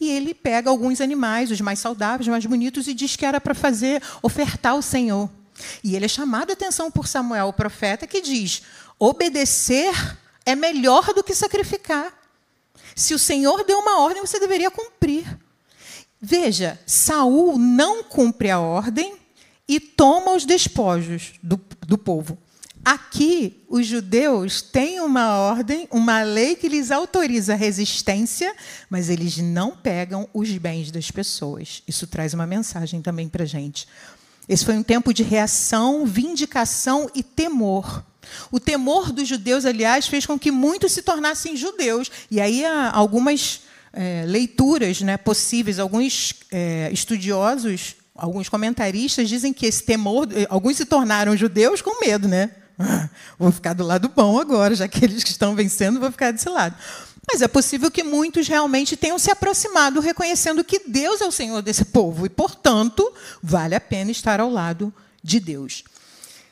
E 0.00 0.10
ele 0.10 0.32
pega 0.32 0.70
alguns 0.70 1.00
animais, 1.00 1.50
os 1.50 1.60
mais 1.60 1.78
saudáveis, 1.78 2.22
os 2.22 2.28
mais 2.28 2.46
bonitos, 2.46 2.86
e 2.86 2.94
diz 2.94 3.16
que 3.16 3.26
era 3.26 3.40
para 3.40 3.54
fazer, 3.54 4.02
ofertar 4.22 4.72
ao 4.72 4.82
Senhor. 4.82 5.28
E 5.82 5.96
ele 5.96 6.04
é 6.04 6.08
chamado 6.08 6.50
a 6.50 6.52
atenção 6.52 6.90
por 6.90 7.06
Samuel, 7.08 7.48
o 7.48 7.52
profeta, 7.52 8.06
que 8.06 8.20
diz: 8.20 8.62
obedecer 8.98 9.92
é 10.46 10.54
melhor 10.54 11.12
do 11.12 11.24
que 11.24 11.34
sacrificar. 11.34 12.12
Se 12.94 13.12
o 13.12 13.18
Senhor 13.18 13.64
deu 13.64 13.78
uma 13.78 14.00
ordem, 14.00 14.24
você 14.24 14.40
deveria 14.40 14.70
cumprir. 14.70 15.38
Veja, 16.20 16.80
Saul 16.86 17.58
não 17.58 18.02
cumpre 18.02 18.50
a 18.50 18.58
ordem 18.58 19.16
e 19.68 19.78
toma 19.78 20.32
os 20.32 20.44
despojos 20.44 21.34
do, 21.42 21.60
do 21.88 21.96
povo. 21.96 22.36
Aqui, 22.84 23.64
os 23.68 23.86
judeus 23.86 24.62
têm 24.62 25.00
uma 25.00 25.36
ordem, 25.36 25.88
uma 25.90 26.22
lei 26.22 26.54
que 26.54 26.68
lhes 26.68 26.90
autoriza 26.90 27.54
resistência, 27.54 28.54
mas 28.88 29.08
eles 29.08 29.38
não 29.38 29.74
pegam 29.74 30.28
os 30.32 30.50
bens 30.58 30.90
das 30.90 31.10
pessoas. 31.10 31.82
Isso 31.88 32.06
traz 32.06 32.34
uma 32.34 32.46
mensagem 32.46 33.02
também 33.02 33.28
para 33.28 33.42
a 33.42 33.46
gente. 33.46 33.88
Esse 34.48 34.64
foi 34.64 34.76
um 34.76 34.82
tempo 34.82 35.12
de 35.12 35.22
reação, 35.22 36.06
vindicação 36.06 37.10
e 37.14 37.22
temor. 37.22 38.04
O 38.50 38.60
temor 38.60 39.12
dos 39.12 39.26
judeus, 39.26 39.64
aliás, 39.64 40.06
fez 40.06 40.24
com 40.24 40.38
que 40.38 40.50
muitos 40.50 40.92
se 40.92 41.02
tornassem 41.02 41.56
judeus. 41.56 42.10
E 42.30 42.40
aí 42.40 42.64
há 42.64 42.90
algumas 42.90 43.62
é, 43.92 44.24
leituras 44.26 45.00
né, 45.00 45.16
possíveis, 45.16 45.78
alguns 45.78 46.34
é, 46.50 46.90
estudiosos, 46.92 47.96
alguns 48.18 48.48
comentaristas 48.48 49.28
dizem 49.28 49.52
que 49.52 49.64
esse 49.64 49.84
temor, 49.84 50.26
alguns 50.50 50.76
se 50.76 50.84
tornaram 50.84 51.36
judeus 51.36 51.80
com 51.80 52.00
medo, 52.00 52.26
né? 52.26 52.50
vou 53.38 53.50
ficar 53.52 53.72
do 53.72 53.84
lado 53.84 54.10
bom 54.14 54.38
agora, 54.38 54.74
já 54.74 54.88
que 54.88 55.04
eles 55.04 55.22
que 55.22 55.30
estão 55.30 55.54
vencendo, 55.54 56.00
vou 56.00 56.10
ficar 56.10 56.32
desse 56.32 56.48
lado. 56.48 56.76
Mas 57.30 57.42
é 57.42 57.48
possível 57.48 57.90
que 57.90 58.02
muitos 58.02 58.48
realmente 58.48 58.96
tenham 58.96 59.18
se 59.18 59.30
aproximado, 59.30 60.00
reconhecendo 60.00 60.64
que 60.64 60.80
Deus 60.88 61.20
é 61.20 61.26
o 61.26 61.32
Senhor 61.32 61.62
desse 61.62 61.84
povo 61.84 62.26
e, 62.26 62.28
portanto, 62.28 63.12
vale 63.42 63.74
a 63.74 63.80
pena 63.80 64.10
estar 64.10 64.40
ao 64.40 64.50
lado 64.50 64.92
de 65.22 65.38
Deus. 65.38 65.84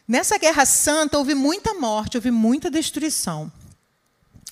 Nessa 0.07 0.39
guerra 0.39 0.65
santa 0.65 1.19
houve 1.19 1.35
muita 1.35 1.75
morte, 1.75 2.17
houve 2.17 2.31
muita 2.31 2.71
destruição. 2.71 3.51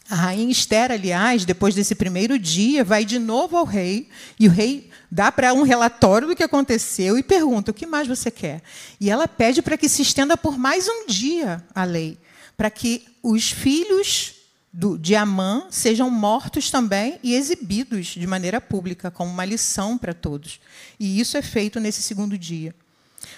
A 0.09 0.17
rainha 0.17 0.53
Esther, 0.53 0.93
aliás, 0.93 1.45
depois 1.45 1.75
desse 1.75 1.95
primeiro 1.95 2.39
dia, 2.39 2.85
vai 2.85 3.05
de 3.05 3.19
novo 3.19 3.57
ao 3.57 3.65
rei, 3.65 4.09
e 4.39 4.47
o 4.47 4.51
rei 4.51 4.91
dá 5.11 5.33
para 5.33 5.55
um 5.55 5.63
relatório 5.63 6.29
do 6.29 6.37
que 6.37 6.43
aconteceu 6.43 7.17
e 7.17 7.23
pergunta: 7.23 7.71
o 7.71 7.75
que 7.75 7.87
mais 7.87 8.07
você 8.07 8.31
quer? 8.31 8.63
E 9.01 9.11
ela 9.11 9.27
pede 9.27 9.63
para 9.63 9.79
que 9.79 9.89
se 9.89 10.03
estenda 10.03 10.37
por 10.37 10.59
mais 10.59 10.87
um 10.89 11.07
dia 11.07 11.65
a 11.75 11.85
lei, 11.85 12.19
para 12.57 12.71
que 12.71 13.07
os 13.23 13.51
filhos 13.51 14.35
do, 14.71 14.99
de 14.99 15.15
Amã 15.15 15.69
sejam 15.71 16.11
mortos 16.11 16.71
também 16.71 17.19
e 17.23 17.35
exibidos 17.35 18.09
de 18.09 18.27
maneira 18.27 18.61
pública, 18.61 19.11
como 19.11 19.31
uma 19.31 19.45
lição 19.45 19.97
para 19.97 20.13
todos. 20.13 20.61
E 21.01 21.19
isso 21.19 21.37
é 21.39 21.43
feito 21.43 21.81
nesse 21.81 22.03
segundo 22.03 22.37
dia. 22.37 22.75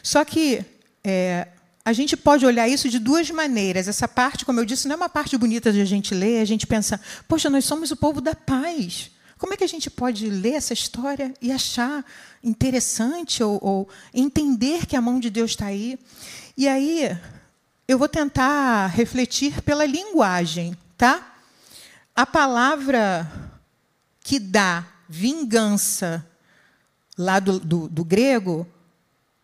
Só 0.03 0.25
que 0.25 0.65
é, 1.05 1.47
a 1.87 1.93
gente 1.93 2.17
pode 2.17 2.45
olhar 2.45 2.67
isso 2.67 2.89
de 2.89 2.99
duas 2.99 3.31
maneiras. 3.31 3.87
Essa 3.87 4.09
parte, 4.09 4.45
como 4.45 4.59
eu 4.59 4.65
disse, 4.65 4.89
não 4.89 4.95
é 4.95 4.97
uma 4.97 5.09
parte 5.09 5.39
bonita 5.39 5.73
de 5.73 5.81
a 5.81 5.85
gente 5.85 6.17
ler, 6.17 6.41
a 6.41 6.45
gente 6.45 6.67
pensa, 6.67 7.01
poxa, 7.29 7.49
nós 7.49 7.65
somos 7.65 7.93
o 7.93 7.97
povo 7.97 8.21
da 8.21 8.35
paz. 8.35 9.13
Como 9.39 9.55
é 9.55 9.57
que 9.57 9.63
a 9.63 9.69
gente 9.69 9.89
pode 9.89 10.29
ler 10.29 10.55
essa 10.55 10.73
história 10.73 11.33
e 11.41 11.53
achar 11.53 12.05
interessante 12.43 13.41
ou, 13.41 13.61
ou 13.63 13.89
entender 14.13 14.85
que 14.85 14.97
a 14.97 15.01
mão 15.01 15.21
de 15.21 15.31
Deus 15.31 15.53
está 15.53 15.67
aí? 15.67 15.97
E 16.57 16.67
aí, 16.67 17.17
eu 17.87 17.97
vou 17.97 18.09
tentar 18.09 18.89
refletir 18.89 19.63
pela 19.63 19.87
linguagem, 19.87 20.77
tá? 20.99 21.37
A 22.17 22.27
palavra 22.27 23.31
que 24.23 24.41
dá 24.41 24.85
vingança 25.09 26.27
lá 27.17 27.39
do, 27.39 27.61
do, 27.61 27.89
do 27.89 28.05
grego 28.05 28.67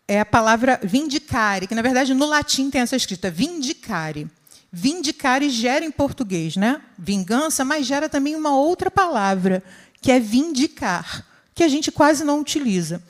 é 0.07 0.19
a 0.19 0.25
palavra 0.25 0.79
vindicare, 0.83 1.67
que 1.67 1.75
na 1.75 1.81
verdade 1.81 2.13
no 2.13 2.25
latim 2.25 2.69
tem 2.69 2.81
essa 2.81 2.95
escrita, 2.95 3.31
vindicare. 3.31 4.27
Vindicare 4.71 5.49
gera 5.49 5.85
em 5.85 5.91
português, 5.91 6.55
né? 6.55 6.81
Vingança, 6.97 7.63
mas 7.63 7.85
gera 7.85 8.09
também 8.09 8.35
uma 8.35 8.55
outra 8.55 8.89
palavra, 8.89 9.63
que 10.01 10.11
é 10.11 10.19
vindicar, 10.19 11.25
que 11.53 11.63
a 11.63 11.67
gente 11.67 11.91
quase 11.91 12.23
não 12.23 12.39
utiliza. 12.39 13.01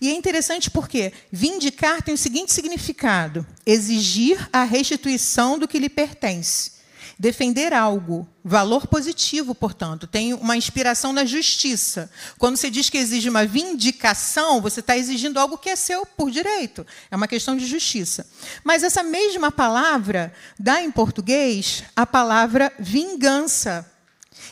E 0.00 0.08
é 0.08 0.12
interessante 0.12 0.70
porque 0.70 1.12
vindicar 1.30 2.02
tem 2.02 2.14
o 2.14 2.18
seguinte 2.18 2.52
significado: 2.52 3.44
exigir 3.66 4.48
a 4.52 4.62
restituição 4.62 5.58
do 5.58 5.66
que 5.66 5.78
lhe 5.78 5.88
pertence. 5.88 6.77
Defender 7.18 7.74
algo, 7.74 8.28
valor 8.44 8.86
positivo, 8.86 9.52
portanto, 9.52 10.06
tem 10.06 10.32
uma 10.34 10.56
inspiração 10.56 11.12
na 11.12 11.24
justiça. 11.24 12.08
Quando 12.38 12.56
você 12.56 12.70
diz 12.70 12.88
que 12.88 12.96
exige 12.96 13.28
uma 13.28 13.44
vindicação, 13.44 14.60
você 14.60 14.78
está 14.78 14.96
exigindo 14.96 15.40
algo 15.40 15.58
que 15.58 15.68
é 15.68 15.74
seu 15.74 16.06
por 16.06 16.30
direito. 16.30 16.86
É 17.10 17.16
uma 17.16 17.26
questão 17.26 17.56
de 17.56 17.66
justiça. 17.66 18.24
Mas 18.62 18.84
essa 18.84 19.02
mesma 19.02 19.50
palavra 19.50 20.32
dá 20.56 20.80
em 20.80 20.92
português 20.92 21.82
a 21.96 22.06
palavra 22.06 22.72
vingança. 22.78 23.84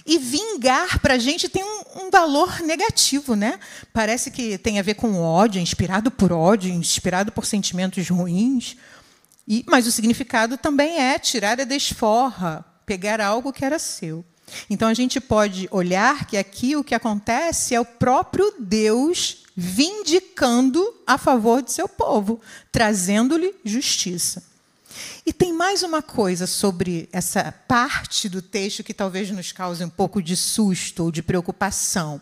E 0.05 0.18
vingar 0.18 0.98
para 0.98 1.14
a 1.14 1.18
gente 1.18 1.48
tem 1.48 1.62
um, 1.62 2.07
um, 2.07 2.11
valor 2.11 2.61
negativo, 2.61 3.37
né? 3.37 3.61
Parece 3.92 4.31
que 4.31 4.59
tem 4.59 4.81
a 4.81 4.83
ver 4.83 4.94
com 4.94 5.20
ódio, 5.20 5.61
inspirado 5.61 6.11
por 6.11 6.33
ódio, 6.33 6.72
inspirado 6.72 7.31
por 7.31 7.46
sentimentos 7.46 8.09
ruins. 8.09 8.76
E, 9.46 9.64
mas 9.66 9.87
o 9.87 9.92
significado 9.92 10.56
também 10.56 10.98
é 10.98 11.18
tirar 11.18 11.61
a 11.61 11.64
desforra, 11.64 12.64
pegar 12.85 13.20
algo 13.20 13.52
que 13.52 13.64
era 13.64 13.78
seu. 13.78 14.24
Então 14.70 14.88
a 14.88 14.94
gente 14.94 15.20
pode 15.20 15.68
olhar 15.70 16.26
que 16.26 16.37
aqui 16.37 16.76
o 16.76 16.85
que 16.85 16.94
acontece 16.94 17.74
é 17.74 17.80
o 17.80 17.85
próprio 17.85 18.54
Deus 18.59 19.44
vindicando 19.56 20.85
a 21.06 21.16
favor 21.16 21.62
de 21.62 21.72
seu 21.72 21.88
povo, 21.88 22.40
trazendo-lhe 22.70 23.54
justiça. 23.64 24.42
E 25.24 25.32
tem 25.32 25.52
mais 25.52 25.82
uma 25.82 26.02
coisa 26.02 26.46
sobre 26.46 27.09
essa 27.12 27.52
parte 27.66 28.28
do 28.28 28.40
texto 28.40 28.85
que 28.85 28.94
talvez 28.94 29.30
nos 29.30 29.52
cause 29.52 29.85
um 29.85 29.88
pouco 29.88 30.22
de 30.22 30.37
susto 30.37 31.04
ou 31.04 31.11
de 31.11 31.22
preocupação. 31.22 32.20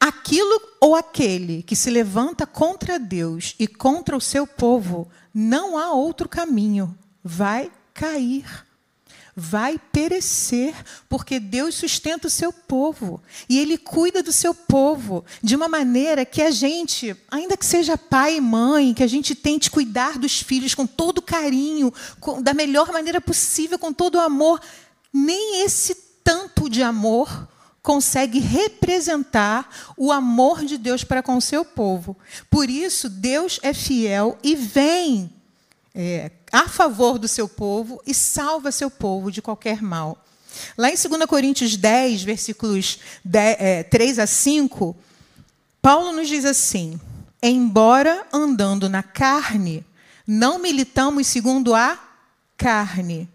Aquilo 0.00 0.58
ou 0.80 0.96
aquele 0.96 1.62
que 1.62 1.76
se 1.76 1.90
levanta 1.90 2.46
contra 2.46 2.98
Deus 2.98 3.54
e 3.58 3.66
contra 3.66 4.16
o 4.16 4.20
seu 4.20 4.46
povo, 4.46 5.06
não 5.32 5.76
há 5.76 5.92
outro 5.92 6.26
caminho, 6.26 6.96
vai 7.22 7.70
cair. 7.92 8.46
Vai 9.36 9.78
perecer, 9.78 10.74
porque 11.08 11.38
Deus 11.38 11.74
sustenta 11.74 12.26
o 12.26 12.30
seu 12.30 12.52
povo 12.52 13.22
e 13.48 13.58
Ele 13.58 13.78
cuida 13.78 14.22
do 14.22 14.32
seu 14.32 14.54
povo 14.54 15.24
de 15.42 15.54
uma 15.54 15.68
maneira 15.68 16.24
que 16.24 16.42
a 16.42 16.50
gente, 16.50 17.16
ainda 17.30 17.56
que 17.56 17.64
seja 17.64 17.96
pai 17.96 18.36
e 18.36 18.40
mãe, 18.40 18.92
que 18.92 19.02
a 19.02 19.06
gente 19.06 19.34
tente 19.34 19.70
cuidar 19.70 20.18
dos 20.18 20.40
filhos 20.40 20.74
com 20.74 20.86
todo 20.86 21.22
carinho, 21.22 21.92
com, 22.18 22.42
da 22.42 22.52
melhor 22.52 22.92
maneira 22.92 23.20
possível, 23.20 23.78
com 23.78 23.92
todo 23.92 24.16
o 24.16 24.20
amor, 24.20 24.60
nem 25.12 25.62
esse 25.62 25.94
tanto 26.24 26.68
de 26.68 26.82
amor 26.82 27.48
consegue 27.82 28.38
representar 28.38 29.92
o 29.96 30.12
amor 30.12 30.64
de 30.64 30.76
Deus 30.76 31.02
para 31.02 31.22
com 31.22 31.36
o 31.36 31.40
seu 31.40 31.64
povo. 31.64 32.16
Por 32.50 32.68
isso, 32.68 33.08
Deus 33.08 33.58
é 33.62 33.72
fiel 33.72 34.38
e 34.42 34.54
vem 34.54 35.32
é, 35.94 36.30
a 36.52 36.68
favor 36.68 37.18
do 37.18 37.26
seu 37.26 37.48
povo 37.48 38.00
e 38.06 38.14
salva 38.14 38.70
seu 38.70 38.90
povo 38.90 39.30
de 39.30 39.40
qualquer 39.40 39.82
mal. 39.82 40.24
Lá 40.76 40.90
em 40.90 40.94
2 40.94 41.26
Coríntios 41.26 41.76
10, 41.76 42.22
versículos 42.22 42.98
10, 43.24 43.56
é, 43.58 43.82
3 43.84 44.18
a 44.18 44.26
5, 44.26 44.96
Paulo 45.80 46.12
nos 46.12 46.28
diz 46.28 46.44
assim: 46.44 47.00
Embora 47.42 48.26
andando 48.32 48.88
na 48.88 49.02
carne, 49.02 49.84
não 50.26 50.58
militamos 50.58 51.26
segundo 51.26 51.74
a 51.74 51.98
carne 52.56 53.28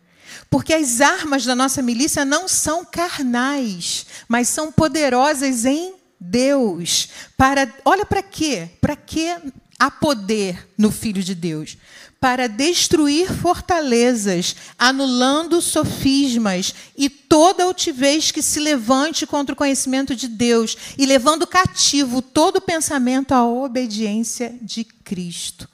porque 0.49 0.73
as 0.73 1.01
armas 1.01 1.45
da 1.45 1.55
nossa 1.55 1.81
milícia 1.81 2.25
não 2.25 2.47
são 2.47 2.83
carnais, 2.85 4.05
mas 4.27 4.47
são 4.47 4.71
poderosas 4.71 5.65
em 5.65 5.93
Deus. 6.19 7.09
Para, 7.37 7.71
olha 7.83 8.05
para 8.05 8.23
quê? 8.23 8.69
Para 8.79 8.95
quê 8.95 9.37
Há 9.77 9.91
poder 9.91 10.69
no 10.77 10.89
Filho 10.89 11.21
de 11.21 11.35
Deus 11.35 11.77
para 12.25 12.47
destruir 12.47 13.31
fortalezas, 13.31 14.55
anulando 14.79 15.61
sofismas 15.61 16.73
e 16.97 17.07
toda 17.07 17.63
altivez 17.63 18.31
que 18.31 18.41
se 18.41 18.59
levante 18.59 19.27
contra 19.27 19.53
o 19.53 19.55
conhecimento 19.55 20.15
de 20.15 20.27
Deus 20.27 20.75
e 20.97 21.05
levando 21.05 21.45
cativo 21.45 22.23
todo 22.23 22.59
pensamento 22.59 23.31
à 23.31 23.45
obediência 23.45 24.55
de 24.59 24.83
Cristo. 24.83 25.69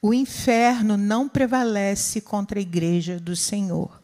O 0.00 0.14
inferno 0.14 0.96
não 0.96 1.28
prevalece 1.28 2.20
contra 2.20 2.60
a 2.60 2.62
igreja 2.62 3.18
do 3.18 3.34
Senhor. 3.34 3.97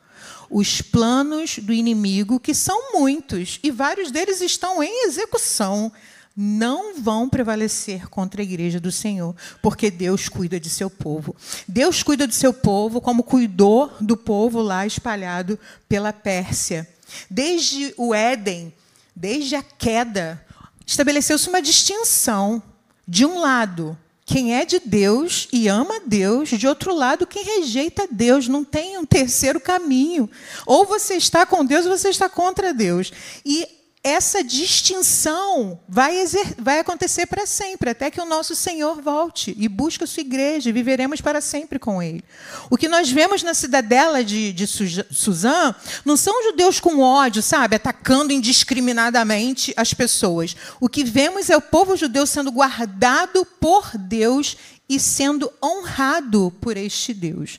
Os 0.56 0.80
planos 0.80 1.58
do 1.58 1.72
inimigo, 1.72 2.38
que 2.38 2.54
são 2.54 2.92
muitos, 2.92 3.58
e 3.60 3.72
vários 3.72 4.12
deles 4.12 4.40
estão 4.40 4.80
em 4.80 5.08
execução, 5.08 5.90
não 6.36 6.94
vão 6.94 7.28
prevalecer 7.28 8.08
contra 8.08 8.40
a 8.40 8.44
igreja 8.44 8.78
do 8.78 8.92
Senhor, 8.92 9.34
porque 9.60 9.90
Deus 9.90 10.28
cuida 10.28 10.60
de 10.60 10.70
seu 10.70 10.88
povo. 10.88 11.34
Deus 11.66 12.04
cuida 12.04 12.24
do 12.24 12.32
seu 12.32 12.52
povo 12.52 13.00
como 13.00 13.24
cuidou 13.24 13.92
do 14.00 14.16
povo 14.16 14.62
lá 14.62 14.86
espalhado 14.86 15.58
pela 15.88 16.12
Pérsia. 16.12 16.88
Desde 17.28 17.92
o 17.96 18.14
Éden, 18.14 18.72
desde 19.12 19.56
a 19.56 19.62
queda, 19.62 20.40
estabeleceu-se 20.86 21.48
uma 21.48 21.60
distinção. 21.60 22.62
De 23.08 23.26
um 23.26 23.40
lado, 23.40 23.98
quem 24.26 24.54
é 24.54 24.64
de 24.64 24.80
Deus 24.80 25.48
e 25.52 25.68
ama 25.68 26.00
Deus, 26.06 26.48
de 26.48 26.66
outro 26.66 26.94
lado, 26.94 27.26
quem 27.26 27.44
rejeita 27.44 28.08
Deus, 28.10 28.48
não 28.48 28.64
tem 28.64 28.96
um 28.96 29.04
terceiro 29.04 29.60
caminho. 29.60 30.30
Ou 30.66 30.86
você 30.86 31.14
está 31.14 31.44
com 31.44 31.64
Deus 31.64 31.84
ou 31.84 31.96
você 31.96 32.08
está 32.08 32.28
contra 32.28 32.72
Deus. 32.72 33.12
E 33.44 33.68
essa 34.04 34.44
distinção 34.44 35.80
vai, 35.88 36.22
vai 36.58 36.78
acontecer 36.78 37.24
para 37.24 37.46
sempre, 37.46 37.88
até 37.88 38.10
que 38.10 38.20
o 38.20 38.26
nosso 38.26 38.54
Senhor 38.54 39.00
volte 39.00 39.56
e 39.58 39.66
busque 39.66 40.04
a 40.04 40.06
sua 40.06 40.20
igreja, 40.20 40.68
e 40.68 40.72
viveremos 40.72 41.22
para 41.22 41.40
sempre 41.40 41.78
com 41.78 42.02
Ele. 42.02 42.22
O 42.68 42.76
que 42.76 42.86
nós 42.86 43.10
vemos 43.10 43.42
na 43.42 43.54
cidadela 43.54 44.22
de, 44.22 44.52
de 44.52 44.66
Suzã 44.66 45.74
não 46.04 46.18
são 46.18 46.42
judeus 46.42 46.78
com 46.78 47.00
ódio, 47.00 47.42
sabe, 47.42 47.76
atacando 47.76 48.30
indiscriminadamente 48.30 49.72
as 49.74 49.94
pessoas. 49.94 50.54
O 50.78 50.86
que 50.86 51.02
vemos 51.02 51.48
é 51.48 51.56
o 51.56 51.62
povo 51.62 51.96
judeu 51.96 52.26
sendo 52.26 52.52
guardado 52.52 53.46
por 53.58 53.96
Deus 53.96 54.54
e 54.86 55.00
sendo 55.00 55.50
honrado 55.64 56.52
por 56.60 56.76
este 56.76 57.14
Deus, 57.14 57.58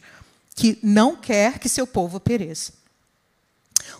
que 0.55 0.77
não 0.83 1.15
quer 1.15 1.57
que 1.57 1.67
seu 1.67 1.87
povo 1.87 2.19
pereça. 2.19 2.84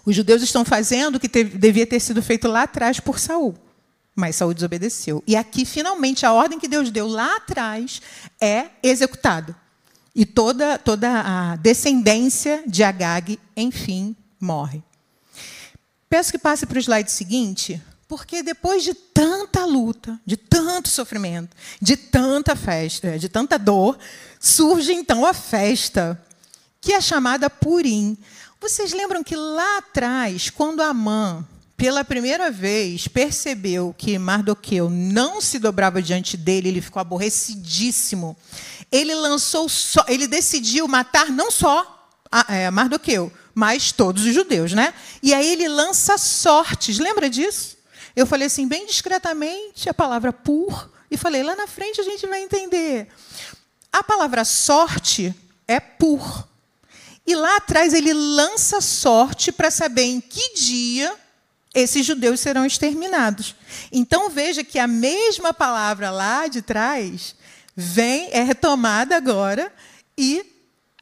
Os 0.06 0.16
judeus 0.16 0.42
estão 0.42 0.64
fazendo 0.64 1.16
o 1.16 1.20
que 1.20 1.30
teve, 1.30 1.58
devia 1.58 1.86
ter 1.86 2.00
sido 2.00 2.22
feito 2.22 2.48
lá 2.48 2.64
atrás 2.64 3.00
por 3.00 3.20
Saul. 3.20 3.56
Mas 4.16 4.38
Saul 4.38 4.54
desobedeceu. 4.54 5.24
E 5.28 5.36
aqui, 5.36 5.66
finalmente, 5.66 6.26
a 6.26 6.32
ordem 6.32 6.60
que 6.60 6.68
Deus 6.68 6.90
deu 6.90 7.08
lá 7.08 7.36
atrás 7.36 8.02
é 8.40 8.68
executada. 8.82 9.56
E 10.16 10.26
toda, 10.26 10.80
toda 10.80 11.10
a 11.22 11.56
descendência 11.58 12.64
de 12.66 12.84
Agag, 12.84 13.38
enfim, 13.58 14.16
morre. 14.40 14.82
Peço 16.08 16.32
que 16.32 16.38
passe 16.38 16.66
para 16.66 16.78
o 16.78 16.82
slide 16.82 17.12
seguinte, 17.12 17.82
porque 18.08 18.42
depois 18.42 18.84
de 18.84 18.94
tanta 18.94 19.66
luta, 19.66 20.18
de 20.26 20.38
tanto 20.38 20.88
sofrimento, 20.88 21.56
de 21.82 21.98
tanta 21.98 22.56
festa, 22.56 23.20
de 23.20 23.28
tanta 23.28 23.60
dor, 23.60 23.98
surge 24.40 24.94
então 24.94 25.26
a 25.26 25.34
festa, 25.34 26.22
que 26.80 26.94
é 26.94 27.02
chamada 27.02 27.50
Purim. 27.50 28.18
Vocês 28.68 28.94
lembram 28.94 29.24
que 29.24 29.36
lá 29.36 29.78
atrás, 29.78 30.50
quando 30.50 30.82
Amã, 30.82 31.48
pela 31.78 32.04
primeira 32.04 32.50
vez, 32.50 33.08
percebeu 33.08 33.94
que 33.96 34.18
Mardoqueu 34.18 34.90
não 34.90 35.40
se 35.40 35.60
dobrava 35.60 36.02
diante 36.02 36.36
dele, 36.36 36.70
ele 36.70 36.82
ficou 36.82 37.00
aborrecidíssimo. 37.00 38.36
Ele 38.92 39.14
lançou 39.14 39.70
só, 39.70 40.04
ele 40.08 40.26
decidiu 40.26 40.88
matar 40.88 41.30
não 41.30 41.52
só 41.52 42.10
é, 42.50 42.72
Mardoqueu, 42.72 43.32
mas 43.54 43.92
todos 43.92 44.26
os 44.26 44.34
judeus, 44.34 44.74
né? 44.74 44.96
E 45.22 45.32
aí 45.32 45.48
ele 45.54 45.68
lança 45.68 46.18
sortes. 46.18 46.98
Lembra 46.98 47.30
disso? 47.30 47.78
Eu 48.16 48.26
falei 48.26 48.48
assim, 48.48 48.68
bem 48.68 48.88
discretamente, 48.88 49.88
a 49.88 49.94
palavra 49.94 50.34
pur, 50.34 50.90
e 51.12 51.18
falei, 51.18 51.44
lá 51.44 51.56
na 51.56 51.68
frente 51.68 52.02
a 52.02 52.04
gente 52.04 52.26
vai 52.26 52.42
entender. 52.42 53.10
A 53.94 54.02
palavra 54.02 54.44
sorte 54.44 55.36
é 55.68 55.80
pur. 55.80 56.48
E 57.26 57.36
lá 57.36 57.58
atrás 57.58 57.94
ele 57.94 58.14
lança 58.14 58.80
sorte 58.82 59.52
para 59.52 59.72
saber 59.72 60.04
em 60.04 60.22
que 60.22 60.54
dia 60.54 61.14
esses 61.74 62.06
judeus 62.06 62.40
serão 62.40 62.66
exterminados. 62.66 63.56
Então 63.92 64.30
veja 64.30 64.64
que 64.64 64.80
a 64.80 64.88
mesma 64.88 65.54
palavra 65.54 66.10
lá 66.12 66.48
de 66.48 66.62
trás 66.62 67.36
vem 67.76 68.30
é 68.32 68.42
retomada 68.42 69.16
agora 69.18 69.72
e 70.18 70.46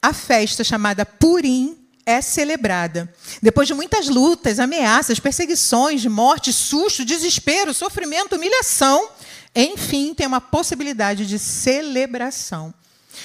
a 0.02 0.12
festa 0.12 0.64
chamada 0.64 1.06
Purim 1.06 1.78
é 2.06 2.22
celebrada. 2.22 3.14
Depois 3.42 3.68
de 3.68 3.74
muitas 3.74 4.10
lutas, 4.10 4.60
ameaças, 4.60 5.20
perseguições, 5.20 6.06
morte, 6.06 6.52
susto, 6.52 7.06
desespero, 7.06 7.74
sofrimento, 7.74 8.36
humilhação, 8.36 9.10
enfim, 9.56 10.14
tem 10.14 10.28
uma 10.28 10.42
possibilidade 10.42 11.26
de 11.26 11.38
celebração. 11.38 12.74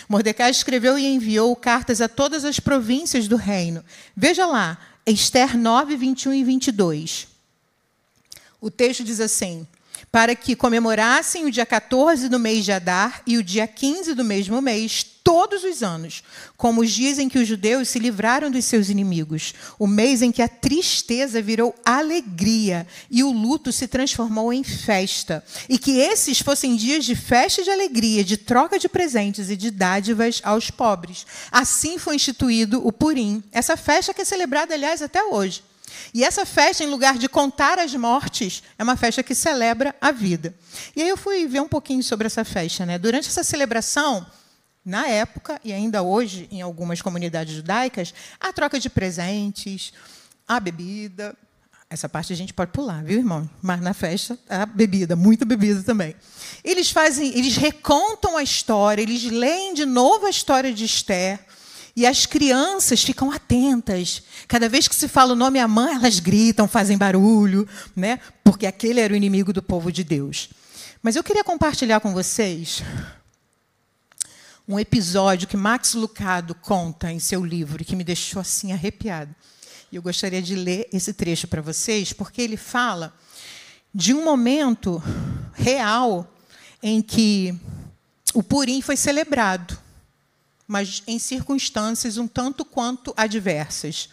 Mordecai 0.09 0.51
escreveu 0.51 0.98
e 0.98 1.07
enviou 1.07 1.55
cartas 1.57 2.01
a 2.01 2.09
todas 2.09 2.44
as 2.44 2.61
províncias 2.61 3.29
do 3.29 3.37
reino. 3.37 3.85
Veja 4.16 4.46
lá, 4.46 4.79
Esther 5.07 5.57
9, 5.57 5.96
21 5.96 6.35
e 6.35 6.44
22. 6.44 7.29
O 8.61 8.70
texto 8.70 9.05
diz 9.05 9.20
assim: 9.20 9.66
para 10.11 10.35
que 10.35 10.57
comemorassem 10.57 11.44
o 11.44 11.51
dia 11.51 11.66
14 11.66 12.29
do 12.29 12.38
mês 12.38 12.64
de 12.64 12.72
Adar 12.72 13.22
e 13.27 13.37
o 13.37 13.42
dia 13.42 13.66
15 13.66 14.14
do 14.14 14.24
mesmo 14.24 14.61
mês, 14.61 15.05
todos 15.29 15.62
os 15.62 15.83
anos, 15.83 16.25
como 16.57 16.81
os 16.81 16.91
dias 16.91 17.19
em 17.19 17.29
que 17.29 17.38
os 17.38 17.47
judeus 17.47 17.91
se 17.91 17.99
livraram 17.99 18.51
dos 18.51 18.64
seus 18.64 18.88
inimigos, 18.88 19.53
o 19.79 19.87
mês 19.87 20.23
em 20.23 20.33
que 20.33 20.41
a 20.41 20.49
tristeza 20.49 21.43
virou 21.43 21.75
alegria 21.85 22.87
e 23.11 23.23
o 23.23 23.31
luto 23.31 23.71
se 23.71 23.87
transformou 23.87 24.55
em 24.55 24.64
festa, 24.64 25.45
e 25.69 25.79
que 25.79 25.99
esses 25.99 26.41
fossem 26.41 26.77
dias 26.77 27.05
de 27.05 27.14
festa 27.14 27.61
e 27.61 27.64
de 27.64 27.71
alegria, 27.71 28.25
de 28.25 28.38
troca 28.38 28.79
de 28.79 28.88
presentes 28.88 29.51
e 29.51 29.57
de 29.57 29.71
dádivas 29.71 30.41
aos 30.43 30.71
pobres. 30.71 31.27
Assim 31.53 31.99
foi 31.99 32.14
instituído 32.14 32.81
o 32.87 32.91
Purim, 32.91 33.45
essa 33.53 33.77
festa 33.77 34.14
que 34.14 34.23
é 34.23 34.25
celebrada, 34.25 34.73
aliás, 34.73 35.03
até 35.03 35.23
hoje. 35.23 35.62
E 36.14 36.25
essa 36.25 36.47
festa, 36.47 36.83
em 36.83 36.87
lugar 36.87 37.19
de 37.19 37.29
contar 37.29 37.79
as 37.79 37.95
mortes, 37.95 38.62
é 38.79 38.83
uma 38.83 38.97
festa 38.97 39.23
que 39.23 39.35
celebra 39.35 39.95
a 40.01 40.11
vida. 40.11 40.55
E 40.97 41.03
aí 41.03 41.09
eu 41.11 41.19
fui 41.19 41.47
ver 41.47 41.61
um 41.61 41.69
pouquinho 41.69 42.03
sobre 42.03 42.27
essa 42.27 42.47
festa. 42.47 42.87
Né? 42.87 42.99
Durante 42.99 43.29
essa 43.29 43.45
celebração, 43.45 44.27
na 44.88 45.07
época, 45.07 45.61
e 45.62 45.70
ainda 45.70 46.03
hoje 46.03 46.48
em 46.51 46.62
algumas 46.62 47.03
comunidades 47.03 47.55
judaicas, 47.55 48.14
a 48.40 48.51
troca 48.55 48.81
de 48.81 48.88
presentes, 48.88 49.92
a 50.46 50.59
bebida. 50.59 51.37
Essa 51.90 52.09
parte 52.09 52.33
a 52.33 52.37
gente 52.37 52.55
pode 52.55 52.72
pular, 52.72 53.05
viu, 53.05 53.18
irmão? 53.18 53.48
Mas 53.61 53.83
na 53.83 53.92
festa, 53.92 54.38
a 54.48 54.64
bebida, 54.64 55.14
muita 55.14 55.44
bebida 55.44 55.83
também. 55.83 56.16
Eles 56.64 56.90
fazem, 56.90 57.37
eles 57.37 57.57
recontam 57.57 58.38
a 58.38 58.42
história, 58.42 59.03
eles 59.03 59.24
leem 59.24 59.74
de 59.74 59.85
novo 59.85 60.24
a 60.24 60.31
história 60.31 60.72
de 60.72 60.87
Esther. 60.87 61.38
E 61.94 62.07
as 62.07 62.24
crianças 62.24 63.03
ficam 63.03 63.31
atentas. 63.31 64.22
Cada 64.46 64.68
vez 64.68 64.88
que 64.88 64.94
se 64.94 65.09
fala 65.09 65.33
o 65.33 65.37
nome 65.37 65.59
Amã, 65.59 65.90
elas 65.96 66.18
gritam, 66.18 66.66
fazem 66.66 66.96
barulho, 66.96 67.68
né? 67.94 68.20
porque 68.42 68.66
aquele 68.66 69.01
era 69.01 69.12
o 69.12 69.16
inimigo 69.16 69.53
do 69.53 69.62
povo 69.62 69.92
de 69.92 70.03
Deus. 70.03 70.48
Mas 71.03 71.16
eu 71.16 71.22
queria 71.22 71.44
compartilhar 71.44 72.01
com 72.01 72.12
vocês 72.14 72.83
um 74.69 74.79
episódio 74.79 75.49
que 75.49 75.57
Max 75.57 75.95
Lucado 75.95 76.55
conta 76.55 77.11
em 77.11 77.19
seu 77.19 77.45
livro, 77.45 77.85
que 77.85 77.97
me 77.97 78.05
deixou 78.05 78.41
assim 78.41 78.73
arrepiado. 78.73 79.35
E 79.91 79.97
eu 79.97 80.03
gostaria 80.03 80.43
de 80.43 80.55
ler 80.55 80.89
esse 80.93 81.15
trecho 81.15 81.49
para 81.49 81.63
vocês, 81.63 82.13
porque 82.13 82.43
ele 82.43 82.57
fala 82.57 83.15
de 83.95 84.13
um 84.13 84.23
momento 84.23 85.03
real 85.55 86.31
em 86.83 87.01
que 87.01 87.59
o 88.35 88.43
Purim 88.43 88.83
foi 88.83 88.97
celebrado 88.97 89.79
mas 90.69 91.03
em 91.07 91.19
circunstâncias 91.19 92.19
um 92.19 92.29
tanto 92.29 92.63
quanto 92.63 93.15
adversas. 93.17 94.11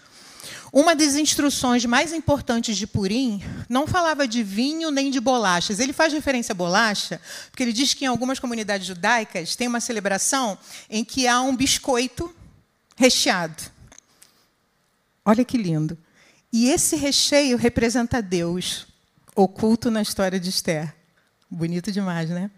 Uma 0.76 0.94
das 0.94 1.16
instruções 1.16 1.86
mais 1.86 2.12
importantes 2.12 2.76
de 2.76 2.86
Purim 2.86 3.42
não 3.70 3.88
falava 3.88 4.28
de 4.28 4.44
vinho 4.44 4.92
nem 4.92 5.10
de 5.10 5.22
bolachas. 5.22 5.80
Ele 5.80 5.94
faz 5.94 6.12
referência 6.12 6.52
à 6.52 6.54
bolacha, 6.54 7.22
porque 7.50 7.64
ele 7.64 7.72
diz 7.72 7.94
que 7.94 8.04
em 8.04 8.10
algumas 8.10 8.40
comunidades 8.40 8.86
judaicas 8.86 9.56
tem 9.56 9.70
uma 9.70 9.80
celebração 9.80 10.58
em 10.90 11.06
que 11.06 11.30
há 11.30 11.40
um 11.40 11.56
biscoito 11.56 12.30
recheado. 12.98 13.64
Olha 15.24 15.46
que 15.46 15.58
lindo. 15.58 15.98
E 16.52 16.70
esse 16.70 16.98
recheio 16.98 17.56
representa 17.56 18.22
Deus, 18.22 18.86
oculto 19.34 19.90
na 19.90 20.02
história 20.02 20.42
de 20.42 20.50
Esther. 20.50 20.94
Bonito 21.50 21.90
demais, 21.90 22.30
né? 22.30 22.52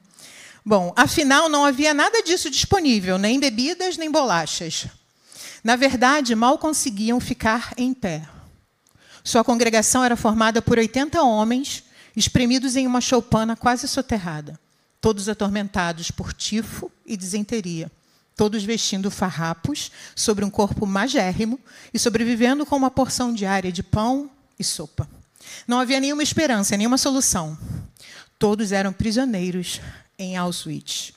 Bom, 0.66 0.92
afinal, 0.96 1.48
não 1.50 1.64
havia 1.64 1.94
nada 1.94 2.24
disso 2.24 2.50
disponível, 2.50 3.20
nem 3.20 3.40
bebidas, 3.40 3.96
nem 3.96 4.10
bolachas. 4.10 4.88
Na 5.64 5.76
verdade, 5.76 6.36
mal 6.36 6.58
conseguiam 6.58 7.20
ficar 7.20 7.74
em 7.78 7.94
pé. 7.94 8.28
Sua 9.24 9.44
congregação 9.44 10.04
era 10.04 10.16
formada 10.16 10.62
por 10.62 10.78
80 10.78 11.22
homens, 11.22 11.84
espremidos 12.16 12.76
em 12.76 12.88
uma 12.88 13.02
choupana 13.02 13.56
quase 13.56 13.88
soterrada. 13.88 14.60
todos 15.00 15.30
atormentados 15.30 16.12
por 16.12 16.34
tifo 16.34 16.92
e 17.06 17.16
disenteria, 17.16 17.90
todos 18.36 18.64
vestindo 18.64 19.12
farrapos 19.12 19.92
sobre 20.16 20.44
um 20.44 20.50
corpo 20.50 20.86
magérrimo 20.86 21.60
e 21.94 22.00
sobrevivendo 22.00 22.66
com 22.66 22.76
uma 22.76 22.92
porção 22.92 23.34
diária 23.34 23.72
de 23.72 23.84
pão 23.84 24.30
e 24.60 24.64
sopa. 24.64 25.08
Não 25.68 25.80
havia 25.80 26.00
nenhuma 26.00 26.24
esperança, 26.24 26.76
nenhuma 26.76 26.98
solução. 26.98 27.58
Todos 28.40 28.72
eram 28.72 28.92
prisioneiros 28.92 29.80
em 30.18 30.36
Auschwitz. 30.36 31.14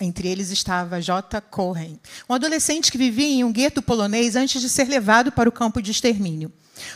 Entre 0.00 0.28
eles 0.28 0.50
estava 0.50 1.00
J. 1.00 1.42
Cohen, 1.42 2.00
um 2.26 2.32
adolescente 2.32 2.90
que 2.90 2.96
vivia 2.96 3.26
em 3.26 3.44
um 3.44 3.52
gueto 3.52 3.82
polonês 3.82 4.34
antes 4.34 4.62
de 4.62 4.68
ser 4.68 4.88
levado 4.88 5.30
para 5.30 5.48
o 5.48 5.52
campo 5.52 5.82
de 5.82 5.90
extermínio. 5.90 6.50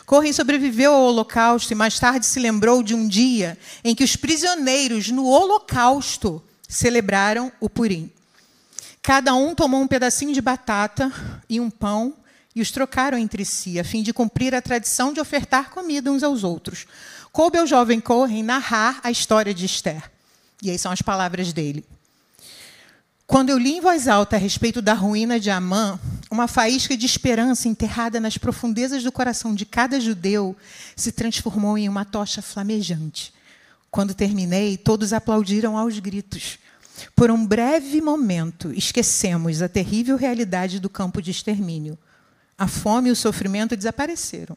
Cohen 0.07 0.33
sobreviveu 0.33 0.95
ao 0.95 1.03
Holocausto 1.03 1.71
e 1.71 1.77
mais 1.77 1.99
tarde 1.99 2.25
se 2.25 2.40
lembrou 2.40 2.83
de 2.83 2.95
um 2.95 3.07
dia 3.07 3.59
em 3.85 3.95
que 3.95 4.03
os 4.03 4.17
prisioneiros 4.17 5.11
no 5.11 5.27
Holocausto 5.27 6.43
celebraram 6.67 7.53
o 7.61 7.69
Purim. 7.69 8.11
Cada 9.03 9.35
um 9.35 9.55
tomou 9.55 9.83
um 9.83 9.87
pedacinho 9.87 10.33
de 10.33 10.40
batata 10.40 11.12
e 11.47 11.61
um 11.61 11.69
pão 11.69 12.14
e 12.55 12.62
os 12.62 12.71
trocaram 12.71 13.19
entre 13.19 13.45
si, 13.45 13.79
a 13.79 13.85
fim 13.85 14.03
de 14.03 14.14
cumprir 14.14 14.55
a 14.55 14.62
tradição 14.62 15.12
de 15.12 15.21
ofertar 15.21 15.69
comida 15.69 16.11
uns 16.11 16.23
aos 16.23 16.43
outros. 16.43 16.87
Coube 17.31 17.59
ao 17.59 17.67
jovem 17.67 18.01
Cohen 18.01 18.43
narrar 18.43 19.01
a 19.03 19.11
história 19.11 19.53
de 19.53 19.67
Esther. 19.67 20.11
E 20.62 20.71
aí 20.71 20.79
são 20.79 20.90
as 20.90 21.03
palavras 21.03 21.53
dele. 21.53 21.85
Quando 23.35 23.51
eu 23.51 23.59
li 23.59 23.73
em 23.73 23.81
voz 23.81 24.07
alta 24.07 24.37
a 24.37 24.38
respeito 24.38 24.81
da 24.81 24.94
ruína 24.94 25.40
de 25.40 25.51
Amã, 25.51 25.99
uma 26.31 26.47
faísca 26.47 26.97
de 26.97 27.05
esperança 27.05 27.66
enterrada 27.66 28.20
nas 28.20 28.38
profundezas 28.38 29.03
do 29.03 29.11
coração 29.11 29.57
de 29.57 29.66
cada 29.66 29.99
judeu 29.99 30.57
se 30.94 31.11
transformou 31.11 31.77
em 31.77 31.88
uma 31.88 32.05
tocha 32.05 32.40
flamejante. 32.40 33.35
Quando 33.90 34.14
terminei, 34.14 34.77
todos 34.77 35.12
aplaudiram 35.12 35.77
aos 35.77 35.99
gritos. 35.99 36.61
Por 37.16 37.29
um 37.29 37.44
breve 37.44 38.01
momento, 38.01 38.73
esquecemos 38.73 39.62
a 39.62 39.68
terrível 39.68 40.16
realidade 40.16 40.79
do 40.79 40.88
campo 40.88 41.20
de 41.20 41.33
extermínio. 41.33 41.99
A 42.57 42.68
fome 42.68 43.09
e 43.09 43.12
o 43.12 43.16
sofrimento 43.16 43.77
desapareceram. 43.77 44.57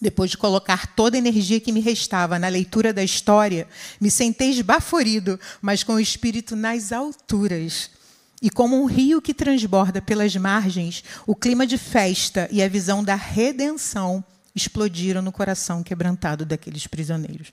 Depois 0.00 0.30
de 0.30 0.38
colocar 0.38 0.86
toda 0.94 1.16
a 1.16 1.18
energia 1.18 1.60
que 1.60 1.72
me 1.72 1.80
restava 1.80 2.38
na 2.38 2.48
leitura 2.48 2.92
da 2.92 3.04
história, 3.04 3.68
me 4.00 4.10
sentei 4.10 4.50
esbaforido, 4.50 5.38
mas 5.60 5.82
com 5.82 5.94
o 5.94 6.00
espírito 6.00 6.56
nas 6.56 6.90
alturas. 6.90 7.90
E 8.40 8.48
como 8.48 8.80
um 8.80 8.86
rio 8.86 9.20
que 9.20 9.34
transborda 9.34 10.00
pelas 10.00 10.34
margens, 10.36 11.04
o 11.26 11.36
clima 11.36 11.66
de 11.66 11.76
festa 11.76 12.48
e 12.50 12.62
a 12.62 12.68
visão 12.68 13.04
da 13.04 13.14
redenção 13.14 14.24
explodiram 14.54 15.20
no 15.20 15.30
coração 15.30 15.82
quebrantado 15.82 16.46
daqueles 16.46 16.86
prisioneiros. 16.86 17.52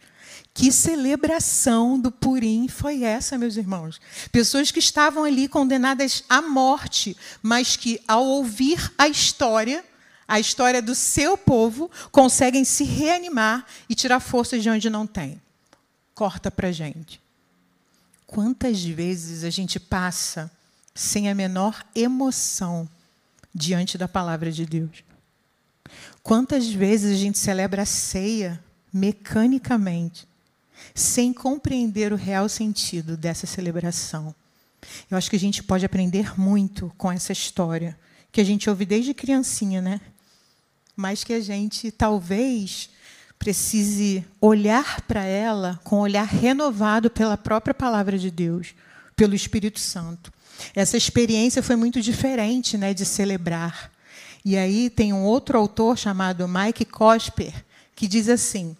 Que 0.54 0.72
celebração 0.72 2.00
do 2.00 2.12
Purim 2.12 2.68
foi 2.68 3.04
essa, 3.04 3.38
meus 3.38 3.58
irmãos? 3.58 4.00
Pessoas 4.32 4.72
que 4.72 4.80
estavam 4.80 5.24
ali 5.24 5.48
condenadas 5.48 6.24
à 6.30 6.42
morte, 6.42 7.16
mas 7.42 7.76
que, 7.76 8.00
ao 8.08 8.26
ouvir 8.26 8.92
a 8.98 9.08
história, 9.08 9.84
a 10.28 10.40
história 10.40 10.82
do 10.82 10.94
seu 10.94 11.38
povo, 11.38 11.90
conseguem 12.12 12.66
se 12.66 12.84
reanimar 12.84 13.66
e 13.88 13.96
tirar 13.96 14.20
forças 14.20 14.62
de 14.62 14.70
onde 14.70 14.90
não 14.90 15.08
tem. 15.08 15.42
Corta 16.14 16.52
para 16.52 16.68
a 16.68 16.72
gente. 16.72 17.22
Quantas 18.26 18.84
vezes 18.84 19.44
a 19.46 19.50
gente 19.50 19.80
passa 19.80 20.52
sem 20.94 21.30
a 21.30 21.36
menor 21.36 21.86
emoção 21.96 22.90
diante 23.56 23.98
da 23.98 24.08
palavra 24.08 24.52
de 24.52 24.66
Deus? 24.66 25.04
Quantas 26.22 26.68
vezes 26.68 27.16
a 27.16 27.18
gente 27.18 27.38
celebra 27.38 27.84
a 27.84 27.86
ceia 27.86 28.62
mecanicamente, 28.92 30.28
sem 30.94 31.32
compreender 31.32 32.12
o 32.12 32.18
real 32.18 32.50
sentido 32.50 33.16
dessa 33.16 33.48
celebração? 33.48 34.36
Eu 35.10 35.18
acho 35.18 35.30
que 35.30 35.38
a 35.38 35.40
gente 35.40 35.64
pode 35.64 35.86
aprender 35.86 36.38
muito 36.38 36.92
com 36.98 37.10
essa 37.10 37.32
história, 37.32 37.98
que 38.30 38.42
a 38.42 38.44
gente 38.44 38.70
ouve 38.70 38.86
desde 38.86 39.14
criancinha, 39.14 39.82
né? 39.82 40.02
Mas 40.98 41.24
que 41.24 41.32
a 41.32 41.40
gente 41.40 41.92
talvez 41.92 42.90
precise 43.38 44.26
olhar 44.42 45.02
para 45.02 45.24
ela 45.24 45.80
com 45.84 45.98
um 45.98 46.02
olhar 46.02 46.26
renovado 46.26 47.10
pela 47.12 47.38
própria 47.38 47.74
palavra 47.74 48.18
de 48.18 48.32
Deus, 48.32 48.74
pelo 49.16 49.36
Espírito 49.36 49.80
Santo. 49.80 50.34
Essa 50.76 50.98
experiência 50.98 51.62
foi 51.62 51.76
muito 51.76 52.02
diferente 52.02 52.80
né, 52.80 52.96
de 52.96 53.06
celebrar. 53.06 53.92
E 54.44 54.58
aí 54.58 54.90
tem 54.90 55.14
um 55.14 55.24
outro 55.24 55.56
autor 55.56 55.98
chamado 55.98 56.48
Mike 56.48 56.86
Cosper 56.86 57.54
que 57.96 58.08
diz 58.08 58.28
assim: 58.28 58.76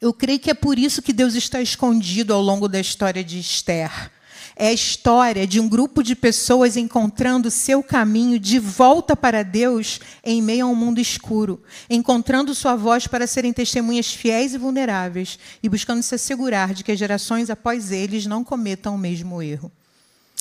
Eu 0.00 0.12
creio 0.12 0.40
que 0.40 0.50
é 0.50 0.54
por 0.54 0.76
isso 0.76 1.02
que 1.02 1.12
Deus 1.12 1.34
está 1.34 1.62
escondido 1.62 2.34
ao 2.34 2.42
longo 2.42 2.66
da 2.66 2.80
história 2.80 3.22
de 3.22 3.38
Esther 3.38 4.10
é 4.60 4.68
a 4.68 4.72
história 4.74 5.46
de 5.46 5.58
um 5.58 5.66
grupo 5.66 6.02
de 6.02 6.14
pessoas 6.14 6.76
encontrando 6.76 7.50
seu 7.50 7.82
caminho 7.82 8.38
de 8.38 8.58
volta 8.58 9.16
para 9.16 9.42
Deus 9.42 9.98
em 10.22 10.42
meio 10.42 10.66
a 10.66 10.68
um 10.68 10.74
mundo 10.74 11.00
escuro, 11.00 11.62
encontrando 11.88 12.54
sua 12.54 12.76
voz 12.76 13.06
para 13.06 13.26
serem 13.26 13.54
testemunhas 13.54 14.12
fiéis 14.12 14.52
e 14.52 14.58
vulneráveis 14.58 15.38
e 15.62 15.68
buscando 15.70 16.02
se 16.02 16.14
assegurar 16.14 16.74
de 16.74 16.84
que 16.84 16.92
as 16.92 16.98
gerações 16.98 17.48
após 17.48 17.90
eles 17.90 18.26
não 18.26 18.44
cometam 18.44 18.94
o 18.94 18.98
mesmo 18.98 19.40
erro. 19.40 19.72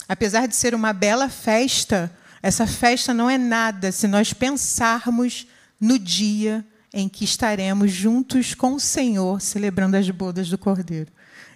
Apesar 0.06 0.50
de 0.50 0.56
ser 0.58 0.76
uma 0.76 0.92
bela 0.92 1.30
festa, 1.30 2.12
essa 2.44 2.68
festa 2.68 3.14
não 3.14 3.30
é 3.30 3.38
nada 3.38 3.90
se 3.90 4.06
nós 4.06 4.34
pensarmos 4.34 5.48
no 5.80 5.98
dia 5.98 6.66
em 6.94 7.08
que 7.08 7.24
estaremos 7.24 7.90
juntos 7.90 8.54
com 8.54 8.74
o 8.74 8.82
Senhor 8.82 9.40
celebrando 9.40 9.96
as 9.96 10.10
bodas 10.10 10.50
do 10.50 10.58
Cordeiro. 10.58 11.10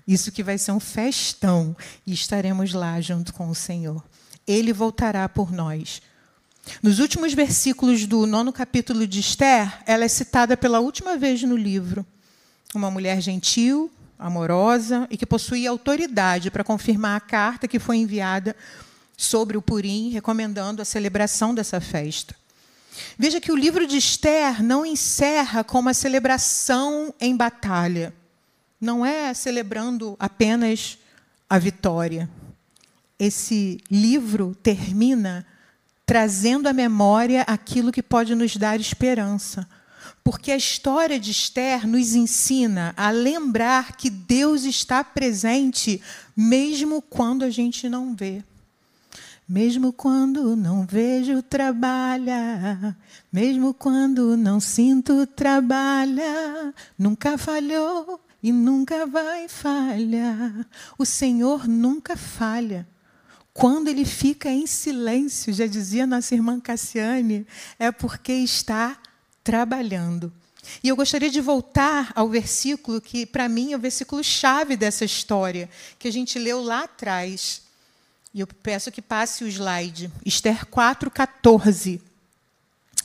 Isso 0.08 0.32
que 0.32 0.44
vai 0.44 0.58
ser 0.58 0.72
um 0.72 0.80
festão 0.80 1.76
e 2.06 2.14
estaremos 2.14 2.74
lá 2.74 3.00
junto 3.00 3.34
com 3.34 3.50
o 3.50 3.56
Senhor. 3.56 4.04
Ele 4.46 4.74
voltará 4.74 5.28
por 5.30 5.52
nós. 5.52 6.02
Nos 6.82 7.00
últimos 7.00 7.34
versículos 7.34 8.06
do 8.06 8.26
nono 8.26 8.52
capítulo 8.52 9.08
de 9.08 9.20
Esther, 9.20 9.82
ela 9.86 10.04
é 10.04 10.08
citada 10.08 10.56
pela 10.58 10.80
última 10.80 11.18
vez 11.18 11.42
no 11.44 11.56
livro. 11.56 12.06
Uma 12.74 12.92
mulher 12.92 13.22
gentil, 13.22 13.92
amorosa 14.20 15.08
e 15.10 15.18
que 15.18 15.26
possuía 15.26 15.70
autoridade 15.70 16.52
para 16.52 16.64
confirmar 16.64 17.18
a 17.18 17.22
carta 17.22 17.68
que 17.68 17.80
foi 17.80 17.98
enviada 17.98 18.56
sobre 19.16 19.58
o 19.58 19.62
Purim, 19.62 20.10
recomendando 20.10 20.82
a 20.82 20.86
celebração 20.86 21.54
dessa 21.54 21.80
festa. 21.80 22.36
Veja 23.18 23.40
que 23.40 23.52
o 23.52 23.56
livro 23.56 23.88
de 23.88 23.98
Esther 23.98 24.62
não 24.62 24.86
encerra 24.86 25.64
com 25.64 25.80
uma 25.80 25.94
celebração 25.94 27.14
em 27.20 27.36
batalha 27.36 28.14
não 28.84 29.06
é 29.06 29.34
celebrando 29.34 30.16
apenas 30.20 30.98
a 31.50 31.58
vitória. 31.58 32.30
Esse 33.18 33.80
livro 33.90 34.54
termina 34.62 35.46
trazendo 36.06 36.68
à 36.68 36.74
memória 36.74 37.44
aquilo 37.44 37.94
que 37.94 38.04
pode 38.04 38.36
nos 38.36 38.58
dar 38.58 38.78
esperança. 38.80 39.66
Porque 40.22 40.52
a 40.52 40.58
história 40.58 41.18
de 41.18 41.32
Esther 41.32 41.88
nos 41.88 42.14
ensina 42.14 42.94
a 42.98 43.10
lembrar 43.10 43.96
que 43.96 44.10
Deus 44.10 44.66
está 44.66 45.02
presente 45.02 46.02
mesmo 46.36 47.02
quando 47.02 47.44
a 47.44 47.50
gente 47.50 47.88
não 47.88 48.14
vê. 48.14 48.44
Mesmo 49.48 49.92
quando 49.92 50.56
não 50.56 50.86
vejo, 50.86 51.42
trabalha. 51.42 52.96
Mesmo 53.32 53.74
quando 53.74 54.38
não 54.38 54.60
sinto, 54.60 55.28
trabalha. 55.28 56.74
Nunca 56.98 57.38
falhou, 57.38 58.20
e 58.44 58.52
nunca 58.52 59.08
vai 59.08 59.48
falhar. 59.48 60.68
O 60.98 61.06
Senhor 61.06 61.66
nunca 61.66 62.18
falha. 62.18 62.86
Quando 63.54 63.88
ele 63.88 64.04
fica 64.04 64.50
em 64.50 64.68
silêncio, 64.68 65.54
já 65.54 65.66
dizia 65.66 66.06
nossa 66.06 66.36
irmã 66.36 66.60
Cassiane, 66.60 67.48
é 67.80 67.90
porque 67.90 68.34
está 68.34 69.00
trabalhando. 69.44 70.34
E 70.84 70.90
eu 70.90 70.96
gostaria 70.96 71.30
de 71.30 71.40
voltar 71.40 72.12
ao 72.16 72.28
versículo 72.28 73.00
que, 73.00 73.26
para 73.26 73.48
mim, 73.48 73.72
é 73.72 73.76
o 73.78 73.80
versículo 73.80 74.24
chave 74.24 74.76
dessa 74.76 75.06
história, 75.06 75.70
que 75.98 76.08
a 76.08 76.12
gente 76.12 76.38
leu 76.38 76.62
lá 76.62 76.84
atrás. 76.84 77.62
E 78.34 78.40
eu 78.40 78.48
peço 78.48 78.92
que 78.92 79.02
passe 79.02 79.44
o 79.44 79.48
slide. 79.48 80.12
Esther 80.26 80.66
4,14, 80.66 82.02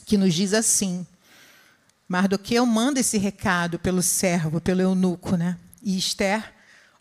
que 0.06 0.16
nos 0.16 0.34
diz 0.34 0.54
assim: 0.54 1.06
Mardoqueu 2.08 2.64
manda 2.64 3.00
esse 3.00 3.18
recado 3.18 3.78
pelo 3.78 4.02
servo, 4.02 4.60
pelo 4.60 4.80
eunuco, 4.80 5.36
né? 5.36 5.58
E 5.82 5.96
Esther 5.98 6.54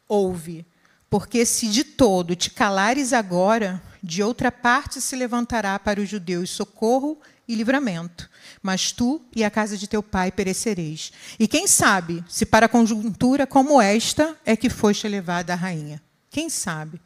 ouve. 0.08 0.66
Porque 1.10 1.46
se 1.46 1.70
de 1.70 1.86
todo 1.86 2.36
te 2.36 2.50
calares 2.50 3.14
agora, 3.14 3.82
de 4.04 4.22
outra 4.22 4.52
parte 4.52 5.00
se 5.00 5.16
levantará 5.16 5.80
para 5.80 6.02
os 6.02 6.10
judeus 6.10 6.50
socorro 6.50 7.18
e 7.48 7.56
livramento. 7.56 8.30
Mas 8.62 8.92
tu 8.92 9.22
e 9.34 9.46
a 9.46 9.50
casa 9.50 9.78
de 9.78 9.88
teu 9.88 10.04
pai 10.04 10.30
perecereis. 10.32 11.14
E 11.40 11.48
quem 11.48 11.66
sabe 11.66 12.24
se 12.28 12.46
para 12.46 12.68
conjuntura 12.68 13.48
como 13.48 13.82
esta 13.82 14.38
é 14.46 14.58
que 14.58 14.70
foste 14.70 15.08
levada 15.08 15.54
a 15.54 15.56
rainha? 15.56 16.02
Quem 16.30 16.50
sabe? 16.50 17.00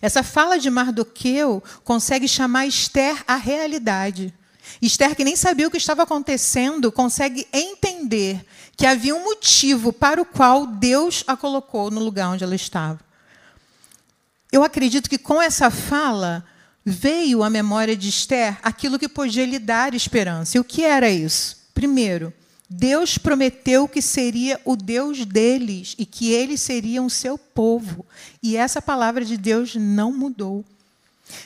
Essa 0.00 0.22
fala 0.22 0.58
de 0.58 0.70
Mardoqueu 0.70 1.62
consegue 1.84 2.26
chamar 2.26 2.66
Esther 2.66 3.22
à 3.26 3.36
realidade. 3.36 4.32
Esther, 4.80 5.14
que 5.14 5.24
nem 5.24 5.36
sabia 5.36 5.68
o 5.68 5.70
que 5.70 5.76
estava 5.76 6.02
acontecendo, 6.02 6.90
consegue 6.90 7.46
entender 7.52 8.44
que 8.76 8.86
havia 8.86 9.14
um 9.14 9.24
motivo 9.24 9.92
para 9.92 10.20
o 10.20 10.24
qual 10.24 10.66
Deus 10.66 11.22
a 11.26 11.36
colocou 11.36 11.90
no 11.90 12.00
lugar 12.00 12.30
onde 12.30 12.44
ela 12.44 12.54
estava. 12.54 13.00
eu 14.50 14.62
acredito 14.62 15.08
que 15.08 15.18
com 15.18 15.40
essa 15.40 15.70
fala 15.70 16.44
veio 16.84 17.42
à 17.42 17.50
memória 17.50 17.96
de 17.96 18.08
Esther 18.08 18.58
aquilo 18.62 18.98
que 18.98 19.08
podia 19.08 19.46
lhe 19.46 19.58
dar 19.58 19.94
esperança. 19.94 20.56
E 20.56 20.60
o 20.60 20.64
que 20.64 20.82
era 20.82 21.08
isso? 21.08 21.56
Primeiro, 21.72 22.32
Deus 22.68 23.18
prometeu 23.18 23.86
que 23.86 24.00
seria 24.00 24.60
o 24.64 24.74
Deus 24.74 25.24
deles 25.26 25.94
e 25.98 26.06
que 26.06 26.32
eles 26.32 26.60
seriam 26.60 27.08
seu 27.08 27.36
povo. 27.36 28.04
E 28.42 28.56
essa 28.56 28.80
palavra 28.80 29.24
de 29.24 29.36
Deus 29.36 29.74
não 29.76 30.12
mudou. 30.12 30.64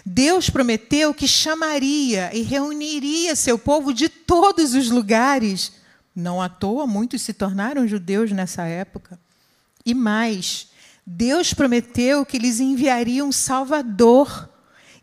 Deus 0.05 0.51
prometeu 0.51 1.12
que 1.14 1.26
chamaria 1.26 2.30
e 2.34 2.43
reuniria 2.43 3.37
seu 3.37 3.59
povo 3.59 3.93
de 3.93 4.09
todos 4.09 4.74
os 4.74 4.91
lugares. 4.91 5.72
Não 6.14 6.41
à 6.41 6.49
toa, 6.49 6.87
muitos 6.87 7.22
se 7.22 7.32
tornaram 7.32 7.87
judeus 7.87 8.32
nessa 8.32 8.64
época. 8.64 9.18
E 9.84 9.95
mais, 9.95 10.68
Deus 11.07 11.53
prometeu 11.55 12.24
que 12.24 12.39
lhes 12.39 12.61
enviaria 12.61 13.24
um 13.24 13.32
Salvador 13.32 14.49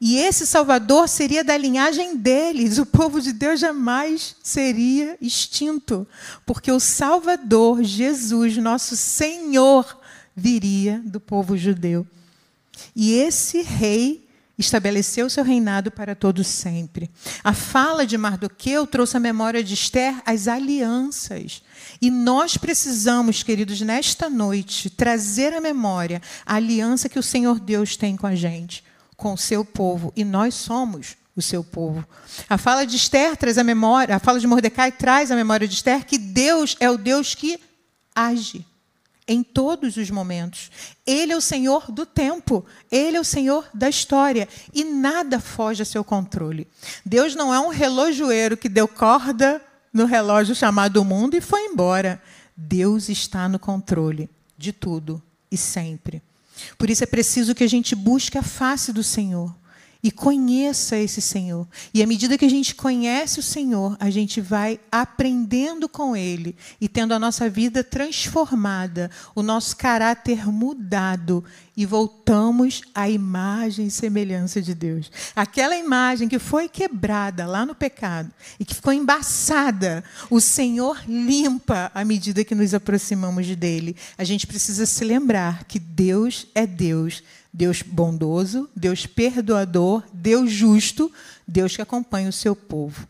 e 0.06 0.18
esse 0.18 0.46
Salvador 0.46 1.08
seria 1.08 1.46
da 1.46 1.56
linhagem 1.56 2.18
deles. 2.18 2.78
O 2.78 2.86
povo 2.86 3.22
de 3.22 3.32
Deus 3.32 3.62
jamais 3.62 4.36
seria 4.44 5.18
extinto, 5.22 6.06
porque 6.46 6.70
o 6.70 6.78
Salvador, 6.78 7.82
Jesus, 7.86 8.58
nosso 8.58 8.98
Senhor, 8.98 9.98
viria 10.36 11.02
do 11.06 11.22
povo 11.22 11.56
judeu. 11.56 12.06
E 12.94 13.14
esse 13.14 13.62
rei 13.62 14.23
estabeleceu 14.58 15.30
seu 15.30 15.44
reinado 15.44 15.90
para 15.92 16.16
todos 16.16 16.48
sempre. 16.48 17.10
A 17.44 17.54
fala 17.54 18.06
de 18.06 18.18
Mardoqueu 18.18 18.86
trouxe 18.86 19.18
à 19.18 19.20
memória 19.20 19.64
de 19.64 19.74
Esther 19.74 20.22
as 20.26 20.48
alianças. 20.48 21.64
E 22.02 22.12
nós 22.12 22.58
precisamos, 22.58 23.42
queridos, 23.42 23.82
nesta 23.82 24.30
noite, 24.30 24.90
trazer 24.90 25.54
à 25.54 25.62
memória 25.62 26.22
a 26.46 26.56
aliança 26.56 27.10
que 27.10 27.20
o 27.20 27.24
Senhor 27.24 27.60
Deus 27.60 27.98
tem 27.98 28.16
com 28.16 28.28
a 28.28 28.36
gente 28.36 28.84
com 29.16 29.34
o 29.34 29.38
seu 29.38 29.64
povo 29.64 30.12
e 30.16 30.26
nós 30.26 30.54
somos 30.54 31.16
o 31.36 31.42
seu 31.42 31.64
povo. 31.64 32.06
A 32.50 32.58
fala 32.58 32.86
de 32.86 32.96
Esther 32.96 33.38
traz 33.38 33.58
a 33.58 33.64
memória, 33.64 34.16
a 34.16 34.20
fala 34.20 34.40
de 34.40 34.46
Mordecai 34.46 34.92
traz 34.92 35.32
a 35.32 35.36
memória 35.36 35.68
de 35.68 35.76
Esther 35.76 36.06
que 36.06 36.18
Deus 36.18 36.76
é 36.80 36.90
o 36.90 36.98
Deus 36.98 37.34
que 37.34 37.60
age 38.14 38.66
em 39.28 39.44
todos 39.44 39.98
os 39.98 40.10
momentos. 40.10 40.70
Ele 41.06 41.32
é 41.32 41.38
o 41.38 41.42
Senhor 41.42 41.92
do 41.92 42.06
tempo, 42.06 42.66
ele 42.92 43.18
é 43.18 43.20
o 43.20 43.26
Senhor 43.26 43.68
da 43.74 43.90
história 43.90 44.48
e 44.74 44.84
nada 44.84 45.40
foge 45.40 45.82
a 45.82 45.86
seu 45.86 46.04
controle. 46.04 46.68
Deus 47.06 47.36
não 47.36 47.54
é 47.54 47.60
um 47.60 47.70
relojoeiro 47.70 48.58
que 48.58 48.70
deu 48.70 48.88
corda 48.88 49.62
no 49.92 50.06
relógio 50.06 50.56
chamado 50.56 51.04
mundo 51.04 51.36
e 51.36 51.42
foi 51.42 51.66
embora. 51.66 52.22
Deus 52.56 53.10
está 53.10 53.48
no 53.48 53.60
controle 53.60 54.30
de 54.58 54.72
tudo 54.72 55.22
e 55.52 55.58
sempre. 55.58 56.22
Por 56.78 56.90
isso 56.90 57.04
é 57.04 57.08
preciso 57.08 57.56
que 57.56 57.64
a 57.64 57.70
gente 57.70 57.96
busque 57.96 58.38
a 58.38 58.44
face 58.44 58.94
do 58.94 59.04
Senhor 59.04 59.54
e 60.04 60.12
conheça 60.12 60.98
esse 60.98 61.22
Senhor. 61.22 61.66
E 61.94 62.04
à 62.04 62.06
medida 62.06 62.38
que 62.38 62.44
a 62.44 62.50
gente 62.50 62.76
conhece 62.76 63.40
o 63.40 63.44
Senhor, 63.44 63.96
a 64.00 64.10
gente 64.10 64.42
vai 64.42 64.78
aprendendo 64.92 65.88
com 65.88 66.16
Ele 66.16 66.58
e 66.82 66.90
tendo 66.90 67.14
a 67.14 67.20
nossa 67.20 67.50
vida 67.50 67.84
transformada, 67.84 69.10
o 69.34 69.42
nosso 69.42 69.78
caráter 69.78 70.46
mudado 70.46 71.44
e 71.76 71.86
voltamos 71.86 72.82
à 72.94 73.10
imagem 73.10 73.88
e 73.88 73.92
semelhança 73.92 74.62
de 74.62 74.76
Deus. 74.76 75.10
Aquela 75.36 75.76
imagem 75.76 76.28
que 76.28 76.38
foi 76.38 76.68
quebrada 76.68 77.46
lá 77.48 77.66
no 77.66 77.74
pecado 77.74 78.32
e 78.60 78.66
que 78.66 78.76
ficou 78.76 78.92
embaçada, 78.92 80.04
o 80.30 80.42
Senhor 80.42 81.02
limpa 81.08 81.92
à 81.96 82.04
medida 82.04 82.44
que 82.44 82.54
nos 82.54 82.74
aproximamos 82.74 83.48
dele. 83.56 83.96
A 84.18 84.24
gente 84.24 84.46
precisa 84.46 84.86
se 84.86 85.04
lembrar 85.04 85.64
que 85.64 85.80
Deus 85.80 86.48
é 86.54 86.68
Deus 86.68 87.24
Deus 87.54 87.84
bondoso, 87.84 88.68
Deus 88.76 89.06
perdoador, 89.06 90.04
Deus 90.12 90.52
justo, 90.52 91.12
Deus 91.48 91.76
que 91.76 91.82
acompanha 91.82 92.30
o 92.30 92.34
seu 92.34 92.56
povo. 92.56 93.08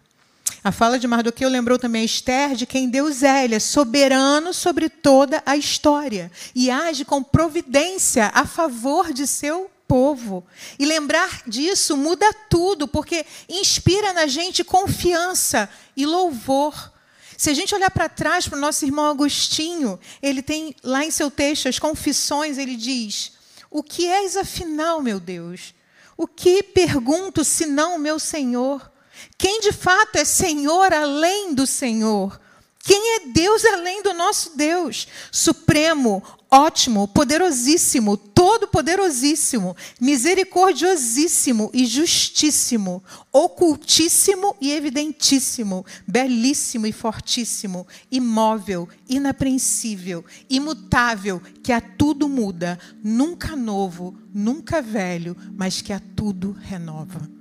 A 0.61 0.71
fala 0.71 0.97
de 0.97 1.07
Mardoqueu 1.07 1.49
lembrou 1.49 1.77
também 1.77 2.05
Esther 2.05 2.55
de 2.55 2.65
quem 2.65 2.89
Deus 2.89 3.21
é. 3.21 3.43
Ele 3.43 3.55
é 3.55 3.59
soberano 3.59 4.53
sobre 4.53 4.89
toda 4.89 5.43
a 5.45 5.57
história 5.57 6.31
e 6.55 6.69
age 6.71 7.03
com 7.03 7.21
providência 7.21 8.31
a 8.33 8.45
favor 8.45 9.11
de 9.13 9.27
seu 9.27 9.69
povo. 9.87 10.45
E 10.79 10.85
lembrar 10.85 11.41
disso 11.45 11.97
muda 11.97 12.33
tudo, 12.49 12.87
porque 12.87 13.25
inspira 13.49 14.13
na 14.13 14.25
gente 14.25 14.63
confiança 14.63 15.69
e 15.95 16.05
louvor. 16.05 16.91
Se 17.37 17.49
a 17.49 17.53
gente 17.53 17.75
olhar 17.75 17.91
para 17.91 18.07
trás 18.07 18.47
para 18.47 18.57
o 18.57 18.61
nosso 18.61 18.85
irmão 18.85 19.05
Agostinho, 19.05 19.99
ele 20.21 20.41
tem 20.41 20.73
lá 20.81 21.03
em 21.03 21.11
seu 21.11 21.29
texto 21.29 21.67
as 21.67 21.77
confissões, 21.77 22.57
ele 22.57 22.77
diz: 22.77 23.32
o 23.73 23.81
que 23.81 24.07
és 24.07 24.37
afinal, 24.37 25.01
meu 25.01 25.19
Deus? 25.19 25.73
O 26.15 26.27
que 26.27 26.61
pergunto 26.61 27.43
senão 27.43 27.97
meu 27.97 28.19
Senhor? 28.19 28.91
Quem 29.35 29.61
de 29.61 29.71
fato 29.71 30.17
é 30.17 30.23
Senhor 30.23 30.93
além 30.93 31.55
do 31.55 31.65
Senhor? 31.65 32.39
Quem 32.85 33.15
é 33.15 33.27
Deus 33.27 33.63
além 33.63 34.03
do 34.03 34.13
nosso 34.13 34.57
Deus? 34.57 35.07
Supremo, 35.31 36.21
ótimo, 36.51 37.07
poderosíssimo, 37.07 38.17
todo-poderosíssimo, 38.17 39.73
misericordiosíssimo 40.01 41.71
e 41.73 41.85
justíssimo, 41.85 43.01
ocultíssimo 43.31 44.53
e 44.59 44.73
evidentíssimo, 44.73 45.85
belíssimo 46.05 46.85
e 46.85 46.91
fortíssimo, 46.91 47.87
imóvel, 48.11 48.89
inapreensível, 49.07 50.25
imutável, 50.49 51.41
que 51.63 51.71
a 51.71 51.79
tudo 51.79 52.27
muda, 52.27 52.77
nunca 53.01 53.55
novo, 53.55 54.13
nunca 54.33 54.81
velho, 54.81 55.37
mas 55.55 55.81
que 55.81 55.93
a 55.93 56.01
tudo 56.17 56.51
renova. 56.59 57.31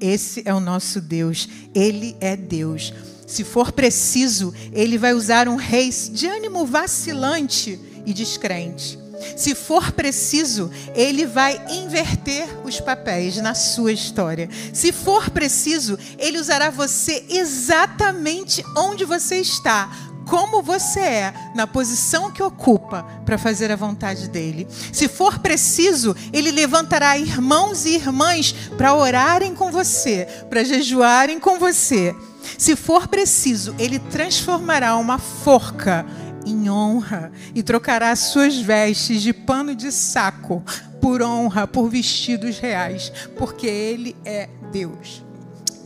Esse 0.00 0.42
é 0.46 0.54
o 0.54 0.60
nosso 0.60 1.02
Deus, 1.02 1.46
ele 1.74 2.16
é 2.18 2.34
Deus. 2.34 2.94
Se 3.26 3.42
for 3.42 3.72
preciso, 3.72 4.54
ele 4.72 4.96
vai 4.96 5.12
usar 5.12 5.48
um 5.48 5.56
rei 5.56 5.90
de 5.90 6.26
ânimo 6.26 6.64
vacilante 6.64 7.78
e 8.06 8.12
descrente. 8.12 8.98
Se 9.36 9.54
for 9.54 9.92
preciso, 9.92 10.70
ele 10.94 11.26
vai 11.26 11.60
inverter 11.70 12.46
os 12.64 12.78
papéis 12.80 13.36
na 13.38 13.54
sua 13.54 13.92
história. 13.92 14.48
Se 14.72 14.92
for 14.92 15.30
preciso, 15.30 15.98
ele 16.18 16.38
usará 16.38 16.70
você 16.70 17.24
exatamente 17.28 18.64
onde 18.76 19.04
você 19.04 19.38
está, 19.38 19.90
como 20.26 20.62
você 20.62 21.00
é, 21.00 21.34
na 21.54 21.66
posição 21.66 22.30
que 22.30 22.42
ocupa, 22.42 23.04
para 23.24 23.38
fazer 23.38 23.70
a 23.70 23.76
vontade 23.76 24.28
dele. 24.28 24.66
Se 24.92 25.08
for 25.08 25.38
preciso, 25.38 26.14
ele 26.32 26.50
levantará 26.50 27.16
irmãos 27.16 27.86
e 27.86 27.94
irmãs 27.94 28.54
para 28.76 28.94
orarem 28.94 29.54
com 29.54 29.70
você, 29.70 30.26
para 30.50 30.64
jejuarem 30.64 31.38
com 31.38 31.58
você. 31.58 32.14
Se 32.58 32.76
for 32.76 33.08
preciso, 33.08 33.74
ele 33.78 33.98
transformará 33.98 34.96
uma 34.96 35.18
forca 35.18 36.06
em 36.44 36.70
honra 36.70 37.32
e 37.54 37.62
trocará 37.62 38.14
suas 38.14 38.56
vestes 38.56 39.20
de 39.20 39.32
pano 39.32 39.74
de 39.74 39.90
saco 39.90 40.62
por 41.00 41.22
honra, 41.22 41.66
por 41.66 41.88
vestidos 41.88 42.58
reais, 42.58 43.12
porque 43.36 43.66
ele 43.66 44.16
é 44.24 44.48
Deus. 44.72 45.24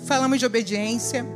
Falamos 0.04 0.38
de 0.38 0.46
obediência, 0.46 1.26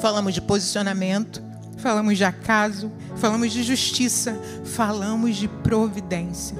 falamos 0.00 0.34
de 0.34 0.40
posicionamento, 0.40 1.42
falamos 1.78 2.18
de 2.18 2.24
acaso, 2.24 2.92
falamos 3.16 3.52
de 3.52 3.62
justiça, 3.62 4.38
falamos 4.64 5.36
de 5.36 5.48
providência. 5.48 6.56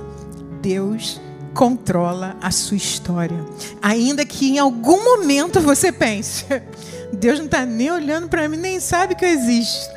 Deus 0.62 1.20
controla 1.54 2.36
a 2.40 2.50
sua 2.50 2.76
história. 2.76 3.44
Ainda 3.82 4.24
que 4.24 4.50
em 4.50 4.58
algum 4.58 5.02
momento 5.04 5.60
você 5.60 5.90
pense, 5.90 6.46
Deus 7.12 7.38
não 7.38 7.46
está 7.46 7.64
nem 7.64 7.90
olhando 7.90 8.28
para 8.28 8.48
mim, 8.48 8.56
nem 8.56 8.80
sabe 8.80 9.14
que 9.14 9.24
eu 9.24 9.28
existo. 9.28 9.88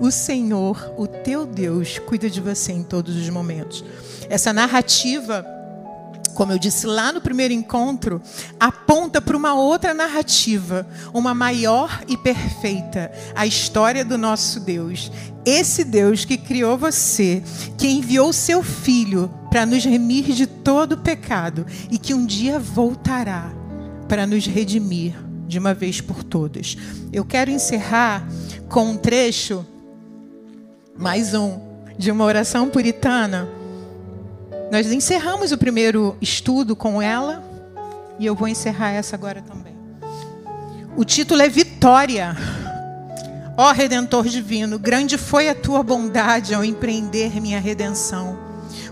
O 0.00 0.10
Senhor, 0.10 0.94
o 0.96 1.06
teu 1.06 1.44
Deus, 1.44 1.98
cuida 1.98 2.30
de 2.30 2.40
você 2.40 2.72
em 2.72 2.82
todos 2.82 3.16
os 3.16 3.28
momentos. 3.28 3.84
Essa 4.30 4.52
narrativa, 4.52 5.44
como 6.34 6.52
eu 6.52 6.58
disse 6.58 6.86
lá 6.86 7.12
no 7.12 7.20
primeiro 7.20 7.52
encontro, 7.52 8.22
aponta 8.58 9.20
para 9.20 9.36
uma 9.36 9.54
outra 9.54 9.92
narrativa, 9.92 10.86
uma 11.12 11.34
maior 11.34 12.02
e 12.08 12.16
perfeita, 12.16 13.12
a 13.34 13.46
história 13.46 14.04
do 14.04 14.16
nosso 14.16 14.60
Deus. 14.60 15.12
Esse 15.44 15.84
Deus 15.84 16.24
que 16.24 16.38
criou 16.38 16.78
você, 16.78 17.42
que 17.76 17.88
enviou 17.88 18.32
seu 18.32 18.62
Filho 18.62 19.30
para 19.50 19.66
nos 19.66 19.84
remir 19.84 20.32
de 20.32 20.46
todo 20.46 20.96
pecado 20.96 21.66
e 21.90 21.98
que 21.98 22.14
um 22.14 22.24
dia 22.24 22.58
voltará 22.58 23.52
para 24.08 24.26
nos 24.26 24.46
redimir 24.46 25.29
de 25.50 25.58
uma 25.58 25.74
vez 25.74 26.00
por 26.00 26.22
todas. 26.22 26.76
Eu 27.12 27.24
quero 27.24 27.50
encerrar 27.50 28.26
com 28.68 28.84
um 28.84 28.96
trecho, 28.96 29.66
mais 30.96 31.34
um, 31.34 31.58
de 31.98 32.08
uma 32.10 32.24
oração 32.24 32.70
puritana. 32.70 33.48
Nós 34.70 34.92
encerramos 34.92 35.50
o 35.50 35.58
primeiro 35.58 36.16
estudo 36.20 36.76
com 36.76 37.02
ela 37.02 37.42
e 38.16 38.24
eu 38.24 38.34
vou 38.34 38.46
encerrar 38.46 38.92
essa 38.92 39.16
agora 39.16 39.42
também. 39.42 39.74
O 40.96 41.04
título 41.04 41.42
é 41.42 41.48
Vitória. 41.48 42.36
Ó 43.56 43.72
Redentor 43.72 44.28
divino, 44.28 44.78
grande 44.78 45.18
foi 45.18 45.48
a 45.48 45.54
tua 45.54 45.82
bondade 45.82 46.54
ao 46.54 46.64
empreender 46.64 47.40
minha 47.40 47.58
redenção, 47.58 48.38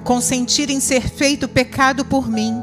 consentir 0.03 0.71
em 0.71 0.81
ser 0.81 1.09
feito 1.09 1.47
pecado 1.49 2.05
por 2.05 2.29
mim 2.29 2.61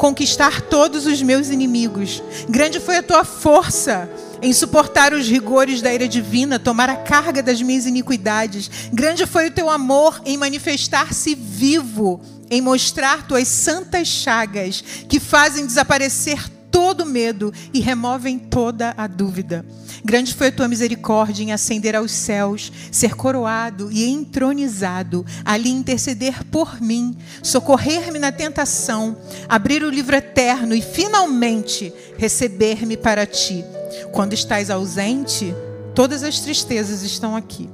conquistar 0.00 0.62
todos 0.62 1.04
os 1.04 1.20
meus 1.20 1.50
inimigos. 1.50 2.22
Grande 2.48 2.80
foi 2.80 2.96
a 2.96 3.02
tua 3.02 3.22
força 3.22 4.08
em 4.40 4.50
suportar 4.50 5.12
os 5.12 5.28
rigores 5.28 5.82
da 5.82 5.92
ira 5.92 6.08
divina, 6.08 6.58
tomar 6.58 6.88
a 6.88 6.96
carga 6.96 7.42
das 7.42 7.60
minhas 7.60 7.84
iniquidades. 7.84 8.70
Grande 8.90 9.26
foi 9.26 9.48
o 9.48 9.50
teu 9.50 9.68
amor 9.68 10.22
em 10.24 10.38
manifestar-se 10.38 11.34
vivo, 11.34 12.18
em 12.50 12.62
mostrar 12.62 13.28
tuas 13.28 13.46
santas 13.46 14.08
chagas, 14.08 14.82
que 15.06 15.20
fazem 15.20 15.66
desaparecer 15.66 16.50
todo 16.70 17.04
medo 17.04 17.52
e 17.72 17.80
removem 17.80 18.38
toda 18.38 18.94
a 18.96 19.06
dúvida. 19.06 19.64
Grande 20.04 20.34
foi 20.34 20.48
a 20.48 20.52
tua 20.52 20.68
misericórdia 20.68 21.42
em 21.42 21.52
ascender 21.52 21.94
aos 21.94 22.12
céus, 22.12 22.72
ser 22.90 23.14
coroado 23.14 23.90
e 23.92 24.08
entronizado, 24.08 25.26
ali 25.44 25.70
interceder 25.70 26.44
por 26.44 26.80
mim, 26.80 27.16
socorrer-me 27.42 28.18
na 28.18 28.32
tentação, 28.32 29.16
abrir 29.48 29.82
o 29.82 29.90
livro 29.90 30.16
eterno 30.16 30.74
e 30.74 30.80
finalmente 30.80 31.92
receber-me 32.16 32.96
para 32.96 33.26
ti. 33.26 33.64
Quando 34.12 34.32
estás 34.32 34.70
ausente, 34.70 35.54
todas 35.94 36.22
as 36.22 36.40
tristezas 36.40 37.02
estão 37.02 37.36
aqui. 37.36 37.68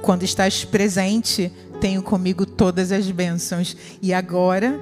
Quando 0.00 0.22
estás 0.22 0.64
presente, 0.64 1.52
tenho 1.80 2.02
comigo 2.02 2.46
todas 2.46 2.92
as 2.92 3.10
bênçãos. 3.10 3.76
E 4.00 4.12
agora, 4.12 4.78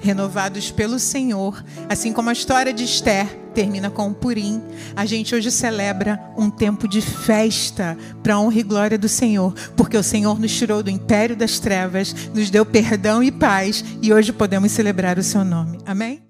renovados 0.00 0.70
pelo 0.70 0.98
Senhor, 0.98 1.62
assim 1.88 2.12
como 2.12 2.30
a 2.30 2.32
história 2.32 2.72
de 2.72 2.84
Esther 2.84 3.26
termina 3.54 3.90
com 3.90 4.08
o 4.08 4.14
Purim, 4.14 4.62
a 4.94 5.04
gente 5.04 5.34
hoje 5.34 5.50
celebra 5.50 6.20
um 6.36 6.48
tempo 6.48 6.88
de 6.88 7.00
festa 7.00 7.96
para 8.22 8.34
a 8.34 8.40
honra 8.40 8.60
e 8.60 8.62
glória 8.62 8.98
do 8.98 9.08
Senhor, 9.08 9.52
porque 9.76 9.96
o 9.96 10.02
Senhor 10.02 10.38
nos 10.38 10.56
tirou 10.56 10.82
do 10.82 10.90
império 10.90 11.36
das 11.36 11.58
trevas, 11.58 12.14
nos 12.34 12.48
deu 12.50 12.64
perdão 12.64 13.22
e 13.22 13.30
paz, 13.30 13.84
e 14.00 14.12
hoje 14.12 14.32
podemos 14.32 14.72
celebrar 14.72 15.18
o 15.18 15.22
seu 15.22 15.44
nome. 15.44 15.78
Amém? 15.84 16.22